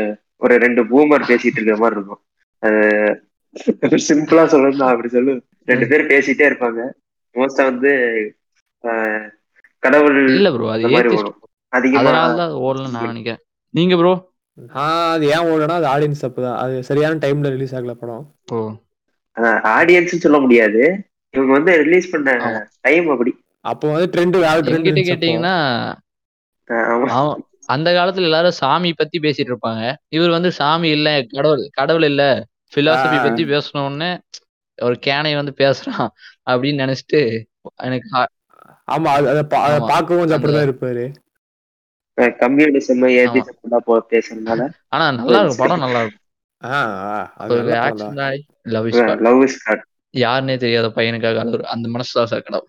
[0.45, 2.23] ஒரு ரெண்டு பூமர் பேசிட்டு இருக்கிற மாதிரி இருக்கும்.
[3.85, 5.35] அது சிம்பிளா சொல்லணும் அப்படி சொல்லு.
[5.71, 6.81] ரெண்டு பேர் பேசிட்டே இருப்பாங்க.
[7.37, 7.93] மோஸ்டா வந்து
[9.83, 10.91] கடவுள் இல்ல ப்ரோ அது
[11.77, 13.43] அதனால தான் அது ஓடலன்னு நான் நினைக்கிறேன்.
[13.75, 14.13] நீங்க ப்ரோ
[14.75, 16.59] ஆஹ் அது ஏன் ஓடனா அது ஆடியன்ஸ் தப்பு தான்.
[16.59, 18.25] அது சரியான டைம்ல ரிலீஸ் ஆகல படம்.
[18.53, 18.59] ஓ.
[19.73, 20.83] ஆடியன்ஸ் சொல்ல முடியாது.
[21.35, 22.37] இவங்க வந்து ரிலீஸ் பண்ண.
[22.81, 23.33] டைம் அப்படி.
[23.65, 25.55] அப்போ வந்து ட்ரெண்ட் வேற ட்ரெண்ட் கேட்டீங்கன்னா
[27.67, 29.83] அந்த காலத்துல எல்லாரும் சாமி பத்தி பேசிட்டு இருப்பாங்க.
[30.09, 32.23] இவர் வந்து சாமி இல்ல கடவுள் கடவுள் இல்ல
[32.73, 33.23] பிலாசபி.
[33.23, 34.11] பத்தி பேசின உடனே
[34.79, 36.09] ஒரு கேனை வந்து பேசுறான்
[36.51, 37.21] அப்படின்னு நினைச்சிட்டு
[37.83, 38.09] எனக்கு
[38.89, 39.87] ஆமா அது அதை பா- அதை ஆமா.
[39.87, 41.05] பார்க்கவும் கொஞ்சம் அப்படிதான் இருப்பாரு.
[42.21, 44.71] கம்யூனிசம் சம்பந்தா போ பேசுறதுனால.
[44.89, 46.23] ஆனா நல்லா இருக்கும் படம் நல்லா இருக்கும்.
[47.35, 49.83] அது love is love is god
[50.17, 52.69] யாருன்னே தெரியாத பையனுக்காக அழுகுற அந்த மனசுதான் சார் கடவுள்.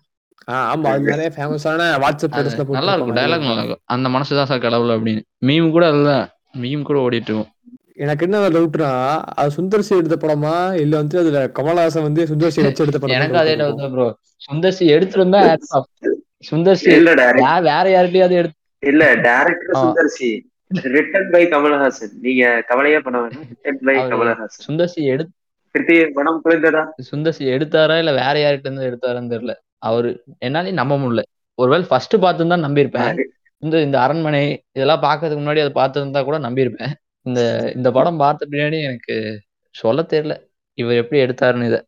[0.50, 5.00] ஆமா அது நிறைய ஃபேமஸான வாட்ஸ்அப் அது ஸ்டேட்டஸ்ல நல்லா இருக்கும் நல்லா இருக்கும் அந்த மனசுதான் சார் கடவுள்
[5.00, 5.22] அப்படின்னு.
[5.46, 6.28] மீம் கூட அதுதான்.
[6.56, 7.48] மீம் கூட ஓடிட்டு இருக்கும்
[7.94, 8.90] எனக்கு என்ன டவுட்னா
[9.34, 13.16] அது சுந்தர்சி எடுத்த படமா இல்ல வந்து அதுல கமலஹாசன் வந்து சுந்தர்சி வச்சு எடுத்த படம்?
[13.16, 14.18] எனக்கு அதே டவுட் தான் ப்ரோ
[14.80, 15.56] எடுத்திருந்தா.
[16.50, 19.78] சுந்தர்சி இல்ல டைரக்ட் யா- வேற யார்கிட்டயாவது எடுத்து இல்ல director.
[19.80, 20.30] Sundar C
[20.94, 22.14] written by Kamal Haasan.
[22.20, 23.46] நீங்க கவலையே பண்ண வேணாம்.
[23.48, 24.64] Return by Kamal Haasan.
[24.66, 25.24] சுந்தர்சி எடு
[25.74, 26.82] கிருத்தி படம் புரிந்ததா?
[27.10, 29.54] சுந்தர்சி எடுத்தாரா இல்ல வேற யார்கிட்ட இருந்து எடுத்தாரான்னு தெரியல.
[29.78, 31.22] அவரு என்னாலே நம்ப முடியல.
[31.58, 33.20] ஒருவேளை ஃபர்ஸ்ட் பார்த்துதான் நம்பியிருப்பேன்.
[33.62, 36.92] இந்த இந்த அரண்மனை இதெல்லாம் பார்க்கறதுக்கு முன்னாடி அதை பார்த்திருந்தா கூட நம்பியிருப்பேன்.
[37.22, 37.40] இந்த
[37.76, 39.16] இந்த படம் பார்த்த பின்னாடி எனக்கு
[39.70, 40.34] சொல்ல தெரியல.
[40.78, 41.80] இவர் எப்படி எடுத்தாருன்னு இதை.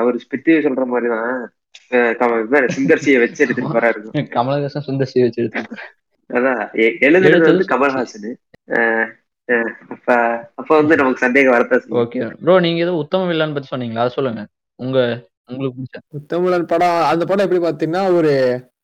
[0.00, 1.52] அவர் ஸ்பித்தி சொல்ற மாதிரிதான்.
[2.76, 5.78] சுந்தர்சியை வச்சு எடுத்துட்டு கமலஹாசன் சுந்தர்சி வச்சு எடுத்தாரு
[6.30, 6.62] அதான்
[7.50, 8.30] வந்து கமல்ஹாசன்.
[9.94, 10.08] அப்ப
[10.54, 11.68] அப்ப வந்து நமக்கு சந்தேகம்.
[12.02, 12.18] ஓகே.
[12.42, 14.02] ப்ரோ நீங்க ஏதோ உத்தம வில்லான்னு பத்தி சொன்னீங்களா?
[14.04, 14.42] அதை சொல்லுங்க.
[14.78, 14.98] உங்க
[15.50, 18.32] உங்களுக்கு படம் அந்த படம் எப்படி பாத்தீங்கன்னா ஒரு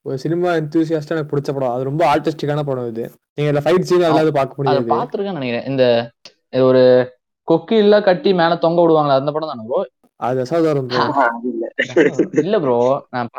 [0.02, 1.74] ஒரு சினிமா எந்தூசியாஸ்டா எனக்கு பிடிச்ச படம்.
[1.74, 3.04] அது ரொம்ப ஆர்டிஸ்டிக்கான படம் இது.
[3.34, 4.90] நீங்க இந்த ஃபைட் சீன் அதெல்லாம் அது பார்க்க முடியாது.
[4.94, 5.68] பார்த்திருக்கேன்னு நினைக்கிறேன்.
[5.70, 5.84] இந்த
[6.68, 6.82] ஒரு
[7.48, 9.80] கொக்கி இல்ல கட்டி மேல தொங்க விடுவாங்களா அந்த படம் தானே ப்ரோ
[10.20, 10.68] அது அது
[12.42, 12.76] இல்ல ப்ரோ
[13.14, 13.30] நான்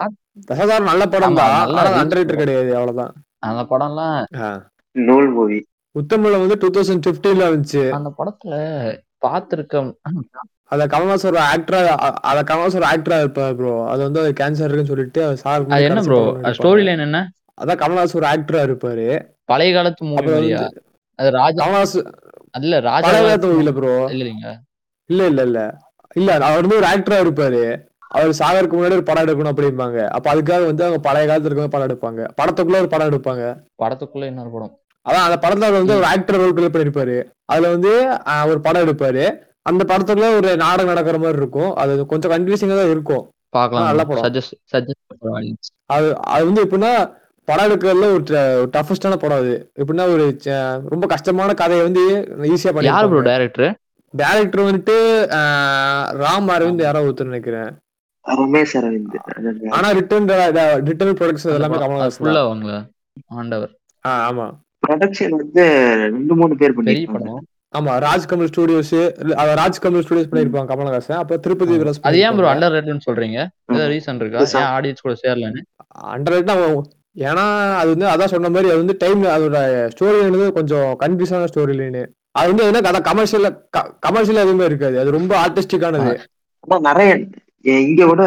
[0.90, 2.38] நல்ல படம் தான் நல்ல ஆனா reach அண்டர் bro.
[2.42, 3.14] கிடையாது அவ்வளவுதான்.
[3.46, 4.18] அந்த படம்லாம்.
[4.96, 5.60] நூல் மூவி
[5.96, 7.84] உத்தமல வந்து டூ தௌசண்ட் பிப்டீன்ல வந்துச்சு.
[7.98, 8.56] அந்த படத்துல
[9.26, 9.84] பார்த்திருக்க
[10.72, 11.80] அத கமல்ஹாசன் ஒரு ஆக்டரா
[12.30, 15.86] அத கமல்ஹாசன் ஒரு ஆக்டரா இருப்பாரு ப்ரோ அது வந்து அது கேன்சர் இருக்குன்னு சொல்லிட்டு அவர் சார் அது
[15.90, 16.20] என்ன ப்ரோ
[16.58, 17.20] ஸ்டோரி லைன் என்ன?
[17.62, 19.08] அதான் கமல்ஹாசன் ஒரு ஆக்டரா இருப்பாரு.
[19.48, 20.52] பழைய காலத்து மூவி
[21.20, 22.08] அது ராஜா கமல்ஹாசன்
[22.60, 24.48] இல்ல ராஜா பழைய காலத்து மூவில ப்ரோ இல்லைங்க
[25.10, 25.60] இல்ல இல்ல இல்ல.
[26.16, 27.64] இல்ல அவர் வந்து ஒரு ஆக்டரா இருப்பாரு.
[28.08, 30.08] அவர் சாகருக்கு முன்னாடி ஒரு படம் எடுக்கணும் அப்படிம்பாங்க.
[30.08, 32.28] அப்ப அதுக்காக வந்து அவங்க பழைய காலத்துல இருக்க படம் எடுப்பாங்க.
[32.42, 33.44] படத்துக்குள்ள ஒரு படம் எடுப்பாங்க.
[33.84, 34.80] படத்துக்குள்ள இன்னொரு படம்.
[35.10, 37.24] அதான் அந்த படத்துல அவர் வந்து ஒரு ஆக்டர் ரோல் பிளே பண்ணிருப்பாரு.
[37.46, 37.92] அதுல வந்து
[38.46, 39.26] ஒரு படம் எடுப்பாரு.
[39.62, 41.76] அந்த படத்துக்குள்ள ஒரு நாடகம் நடக்கிற மாதிரி இருக்கும்.
[41.76, 43.24] அது கொஞ்சம் கன்ஃபியூசிங்கா தான் இருக்கும்.
[43.56, 44.24] ஆ, நல்ல பார்க்கலாம் படம்.
[44.24, 45.54] சஜஸ்ட் சஜஸ்ட்
[45.86, 47.14] அது அது வந்து எப்படின்னா
[47.46, 48.24] படம் எடுக்கிறதுல ஒரு
[48.74, 49.72] டஃபஸ்டான படம் அது.
[49.80, 50.38] எப்படின்னா ஒரு
[50.90, 52.04] ரொம்ப கஷ்டமான கதையை வந்து
[52.42, 53.78] ஈஸியா யார் ப்ரோ பண்ணி டைரக்டர்
[54.18, 54.96] டேரக்டர் வந்துட்டு
[56.24, 57.76] ராம் அரவிந்த் யாரோ ஒருத்தர் நினைக்கிறேன்.
[58.42, 59.18] ரமேஷ் அரவிந்த்.
[59.78, 60.30] ஆனா ரிட்டர்ன்
[60.90, 62.52] ரிட்டர்ன் ப்ரொடக்ஷன் எல்லாமே கமல்ஹாசன் ஃபுல்லா தான்.
[62.52, 62.78] வாங்கல
[63.42, 63.72] ஆண்டவர்.
[64.30, 64.48] ஆமா.
[64.86, 65.64] ப்ரொடக்ஷன் வந்து
[66.16, 67.36] ரெண்டு மூணு பேர் பண்ணிருப்பாங்க.
[67.78, 68.98] ஆமா ராஜ் கமல் ஸ்டுடியோஸ்
[69.60, 71.20] ராஜ் கமல் ஸ்டுடியோஸ் பண்ணிருப்பாங்க கமல்ஹாசன்.
[71.22, 73.40] அப்ப திருப்பதி விலாஸ் அது ஏன் ப்ரோ அண்டர் ரேட்னு சொல்றீங்க?
[73.70, 74.44] ஏதாவது ரீசன் இருக்கா.
[74.62, 75.64] ஏன் ஆடியன்ஸ் கூட சேரலன்னு?
[76.16, 76.54] அண்டர் ரேட்
[77.30, 77.44] ஏன்னா
[77.80, 79.58] அது வந்து அதான் சொன்ன மாதிரி அது வந்து டைம் அதோட
[79.94, 82.02] ஸ்டோரி வந்து கொஞ்சம் கன்ஃபியூஸான ஸ்டோரி லைனு
[82.40, 83.48] அது வந்து என்ன கதை கமர்ஷியல்
[84.06, 84.96] கமர்ஷியல் எதுவுமே இருக்காது.
[85.02, 86.12] அது ரொம்ப ஆர்டிஸ்டிக்கானது
[86.90, 87.12] நிறைய
[87.66, 88.24] இங்க கூட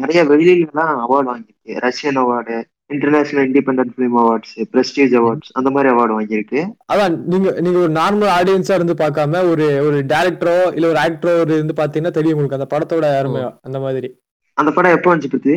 [0.00, 1.72] நிறைய வெளியில எல்லாம் அவார்டு வாங்கியிருக்கு.
[1.86, 2.56] Russian award
[2.94, 6.60] international independent film awards prestige awards அந்த மாதிரி அவார்டு வாங்கியிருக்கு.
[6.92, 11.78] அதான் நீங்க நீங்க ஒரு நார்மல் ஆடியன்ஸா இருந்து பார்க்காம ஒரு ஒரு டேரக்டரோ இல்ல ஒரு ஆக்டரோ இருந்து
[11.80, 12.58] பாத்தீங்கன்னா தெரியும் உங்களுக்கு.
[12.60, 14.10] அந்த படத்தோட அருமை அந்த மாதிரி.
[14.58, 15.56] அந்த படம் எப்போ வந்துச்சு பத்தி?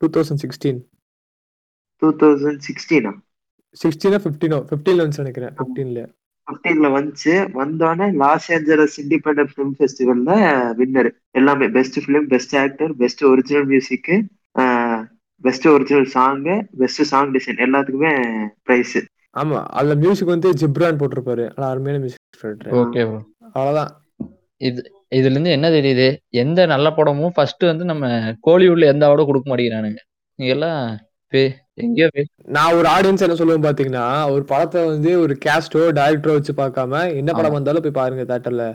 [0.00, 0.80] Two thousand sixteen
[2.02, 3.12] two thousand சிக்ஸ்டீனா
[3.76, 5.52] சிக்ஸ்டீனா ஃபிஃப்டீனோ ஃபிஃப்டீன்ல வந்து நினைக்கிறேன்.
[5.58, 6.00] ஃபிஃப்டீன்ல
[6.50, 7.48] பிப்டீன்ல வந்துச்சு.
[7.54, 10.34] வந்தோடனே லாஸ் ஏஞ்சலஸ் இண்டிபெண்டன்ட் ஃபிலிம் ஃபெஸ்டிவல்ல
[10.78, 14.24] வின்னர் எல்லாமே best film best actor best original music
[15.40, 18.98] best original song best song design எல்லாத்துக்குமே பிரைஸ்
[19.38, 21.50] ஆமா அதுல மியூசிக் வந்து ஜிப்ரான் போட்டிருப்பாரு.
[21.56, 22.18] ஆனா அருமையான மியூசிக்
[22.64, 24.04] ஓகே ப்ரோ அவ்வளவுதான்.
[24.56, 26.16] இது இதுல இருந்து என்ன தெரியுது?
[26.28, 28.06] எந்த நல்ல படமும் ஃபர்ஸ்ட் வந்து நம்ம
[28.46, 29.96] கோலிவுட்ல எந்த அவார்டும் கொடுக்க மாட்டேங்கிறானுங்க.
[30.34, 30.98] நீங்க எல்லாம்
[31.32, 31.54] பே-
[31.86, 32.08] எங்கேயோ
[32.56, 37.30] நான் ஒரு ஆடியன்ஸ் என்ன சொல்லுவேன் பாத்தீங்கன்னா ஒரு படத்தை வந்து ஒரு கேஸ்டோ டைரக்டரோ வச்சு பார்க்காம என்ன
[37.38, 37.56] படம்.
[37.56, 38.66] வந்தாலும் போய் பாருங்க தேட்டர்ல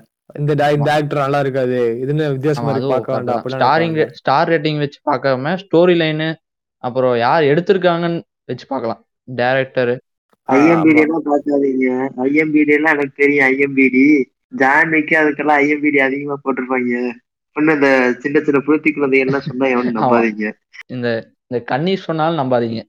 [0.42, 0.54] இந்த
[0.96, 1.80] ஆக்டர் நல்லா இருக்காது.
[2.04, 3.98] இதுன்னு வித்தியாசமா இருக்கு பார்க்க வேண்டாம் ஸ்டாரிங்.
[4.20, 6.30] ஸ்டார் ரேட்டிங் வச்சு பார்க்காம ஸ்டோரி லைனு
[6.84, 9.02] அப்புறம் யார் எடுத்திருக்காங்கன்னு வச்சு பார்க்கலாம்.
[9.42, 9.94] டேரக்டர்
[10.48, 11.00] ஐஎம்பிடி.
[11.04, 11.86] எல்லாம் பார்க்காதீங்க.
[12.26, 14.04] ஐஎம்பிடி எல்லாம் எனக்கு தெரியும் ஐஎம்பிடி
[14.62, 17.00] ஜான்விக்கு அதுக்கெல்லாம் ஐஎம்பிடி அதிகமா போட்டிருப்பாங்க.
[17.56, 17.90] ஒண்ணு இந்த
[18.24, 20.50] சின்ன சின்ன புழுத்தி குழந்தை எல்லாம் சொன்னா எவனும் நம்பாதீங்க.
[20.96, 21.08] இந்த
[21.48, 22.82] இந்த கண்ணீர் சொன்னாலும் நம்பாதீங்க.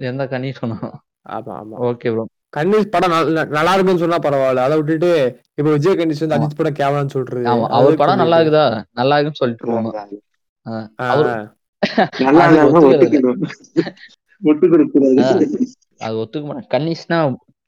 [0.00, 0.96] எந்த கண்ணீர் சொன்னாலும்.
[1.28, 1.76] ஆமா ஆமா.
[1.86, 4.64] ஓகே ப்ரோ கன்னிஸ் படம் நல்ல- நல்லா இருக்குன்னு சொன்னா பரவாயில்ல.
[4.66, 5.10] அதை விட்டுட்டு
[5.58, 6.36] இப்ப விஜய் கன்னிஸ் வந்து.
[6.36, 7.42] அஜித் படம் கேவலான்னு சொல்றது.
[7.78, 8.66] அவர் படம் நல்லா இருக்குதா?
[8.92, 9.64] நல்லா இருக்குன்னு சொல்லிட்டு
[16.00, 17.18] அது ஒத்துக்க மாட்டேன் கன்னிஸ்னா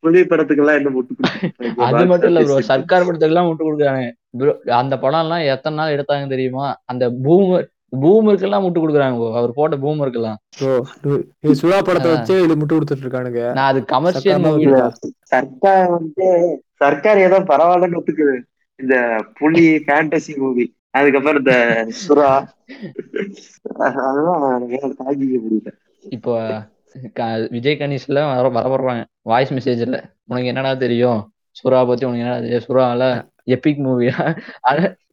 [0.05, 4.05] புலி படத்துக்கெல்லாம் என்ன ஒட்டு கொடுக்க அது மட்டும் இல்ல ப்ரோ சர்க்கார் படத்துக்கெல்லாம் விட்டு கொடுக்குறாங்க
[4.77, 6.67] அந்த படம் எல்லாம் எத்தனை நாள் எடுத்தாங்க தெரியுமா?
[6.85, 9.35] அந்த பூமர் பூமருக்கெல்லாம் விட்டு கொடுக்குறாங்க.
[9.35, 10.39] அவர் போட்ட பூமருக்கெல்லாம்.
[11.61, 14.93] சுறா படத்தை வச்சு இது முட்டு கொடுத்துட்டு இருக்கானுங்க நான் அது கமர்ஷியல் சர்க்கார் மூவி தான்.
[15.23, 16.27] சர்க்கார் வந்து
[16.75, 18.37] சர்க்கார் ஏதோ பரவாயில்லன்னு ஒத்துக்குது.
[18.79, 18.97] இந்த
[19.35, 21.55] புலி ஃபேண்டசி மூவி அதுக்கப்புறம் இந்த
[22.09, 22.31] சுறா.
[23.79, 25.71] அதெல்லாம் எனக்கு தாங்கிக்க முடியல.
[26.11, 26.35] இப்போ
[27.13, 29.97] க- விஜய் கணேஷ்ல வர வரப்படுறாங்க வாய்ஸ் மெசேஜ்ல
[30.27, 31.21] உனக்கு என்னடா தெரியும்?
[31.59, 32.65] சுறா பத்தி உனக்கு என்னடா தெரியும்?
[32.69, 33.03] சுறால
[33.45, 34.07] எபிக் மூவி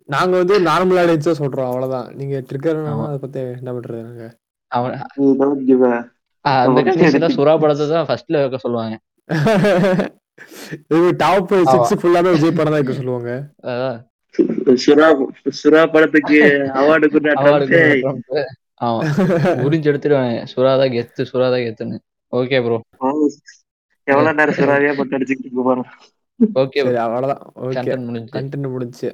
[0.09, 2.07] நாங்க வந்து நார்மல் ஆடியன்ஸா சொல்றோம் அவ்வளவுதான்.
[2.19, 3.05] நீங்க ட்ரிக்கர் ஆமா.
[3.09, 4.25] அதை பத்தி என்ன பண்றது நாங்க?
[4.71, 4.99] அந்த
[6.45, 6.81] ஆமா.
[6.87, 8.95] கண்டிஷன்ல சுறா படத்தை தான் ஃபர்ஸ்ட்ல வைக்க சொல்லுவாங்க.
[10.91, 13.31] இது டாப் சிக்ஸ் ஃபுல்லாமே விஜய் படம் தான் இருக்க சொல்லுவாங்க.
[14.83, 15.07] சுறா
[15.59, 16.37] சுறா படத்துக்கு
[16.79, 18.25] அவார்டு கொடுத்த award Trump கொடுக்குற Trump.
[18.85, 19.01] ஆமா.
[19.65, 21.97] உறிஞ்சு எடுத்துருவாங்க சுறாதான் கெத்து சுறாதான் கெத்துன்னு.
[22.33, 22.77] ஓகே ப்ரோ
[24.07, 25.87] எவ்வளவு நேரம் சுறாவே பட்டு அடிச்சுக்கிட்டு போறோம்?
[26.63, 27.41] ஓகே சரி அவ்வளவுதான்.
[27.63, 29.09] ஓகே கண்டென்ட் முடிஞ்சு கண்டென்ட் முடிஞ்சு.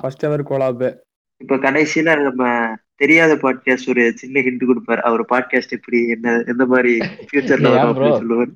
[0.00, 0.96] ஃபர்ஸ்ட் எவர் கோலாப்
[1.40, 5.00] இப்ப கடைசியில நம்ம தெரியாத பாட்காஸ்ட் ஒரு சின்ன ஹிண்ட் கொடுப்பாரு.
[5.00, 7.70] அவர் பாட்காஸ்ட் எப்படி என்ன எந்த மாதிரி ஃபியூச்சர்ல
[8.18, 8.52] சொல்லுவாரு.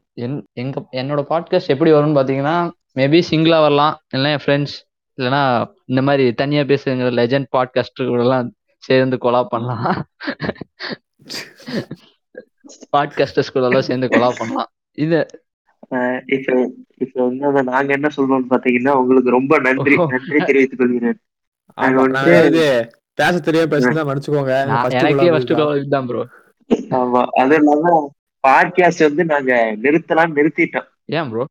[0.53, 4.77] எங்க என்னோட பாட்காஸ்ட் எப்படி வரும்னு பாத்தீங்கன்னா மேபி சிங்கிளா வரலாம் இல்லைன்னா என் ஃப்ரெண்ட்ஸ்
[5.19, 5.43] இல்லைன்னா
[5.85, 10.09] இந்த மாதிரி தனியா பேசுங்கிற லெஜண்ட் பாட்காஸ்ட் எல்லாம் சேர்ந்து கொலா பண்ணலாம்.
[12.97, 14.71] பாட்காஸ்டர்ஸ் கூட எல்லாம் சேர்ந்து கொலா பண்ணலாம்.
[14.93, 15.27] இது
[16.27, 19.97] இப்ப இப்ப வந்து அதை நாங்க என்ன சொல்றோம்னு பாத்தீங்கன்னா உங்களுக்கு ரொம்ப நன்றி.
[19.97, 21.19] நன்றி தெரிவித்துக் கொள்கிறேன்.
[21.75, 24.67] நாங்க வந்து- பேச தெரியாம பேசுனா மன்னிச்சுக்கோங்க.
[24.91, 26.07] எனக்கே ஃபர்ஸ்ட் இதுதான்.
[26.07, 26.27] ப்ரோ
[26.69, 28.13] ஆமா அது இல்லாம
[28.49, 30.87] பாட்காஸ்ட் வந்து நாங்க நிறுத்தலாம் நிறுத்திட்டோம்.
[31.05, 31.45] ஏன் ப்ரோ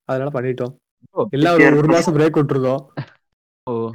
[0.04, 0.76] அதனால பண்ணிட்டோம்.
[1.12, 2.86] ஓ, இல்ல ஒரு ஒரு மாசம் பிரேக் விட்டுருக்கோம்
[3.63, 3.91] ஓ.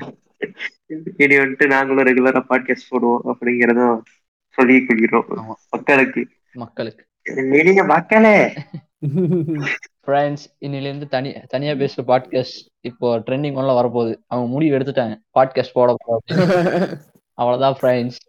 [1.16, 4.00] இனி வந்துட்டு நாங்களும் ரெகுலரா பாட்காஸ்ட் போடுவோம் அப்படிங்கறதும்
[4.48, 5.58] சொல்லி கொள்கிறோம்.
[5.70, 6.26] மக்களுக்கு.
[6.52, 7.06] மக்களுக்கு.
[7.34, 8.52] நீங்க மக்களே.
[10.06, 14.14] ஃப்ரெண்ட்ஸ் இன்னிலேருந்து தனி தனியா பேசுற பாட்காஸ்ட் இப்போ ட்ரெண்டிங் ஒன்ல வரப்போகுது.
[14.26, 15.14] அவங்க முடிவு எடுத்துட்டாங்க.
[15.38, 16.26] பாட்காஸ்ட் போட போறோம்
[17.32, 18.20] அவ்வளவுதான் ஃப்ரெண்ட்ஸ்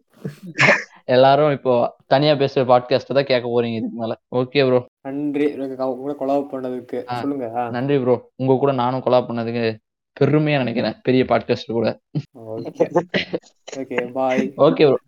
[1.05, 4.13] எல்லாரும் இப்போ தனியா பேசுற பாட்காஸ்ட் தான் கேட்க போறீங்க இதுக்கு மேல.
[4.35, 5.55] ஓகே ப்ரோ நன்றி.
[5.77, 7.03] கூட கொலாப் பண்ணதுக்கு.
[7.19, 7.69] சொல்லுங்க.
[7.69, 9.75] நன்றி ப்ரோ உங்க கூட நானும் கொலா பண்ணதுக்கு
[10.19, 10.95] பெருமையா நினைக்கிறேன்.
[11.03, 11.87] பெரிய பாட்காஸ்ட் கூட.
[12.47, 12.85] Okay
[13.77, 14.97] okay bye okay bro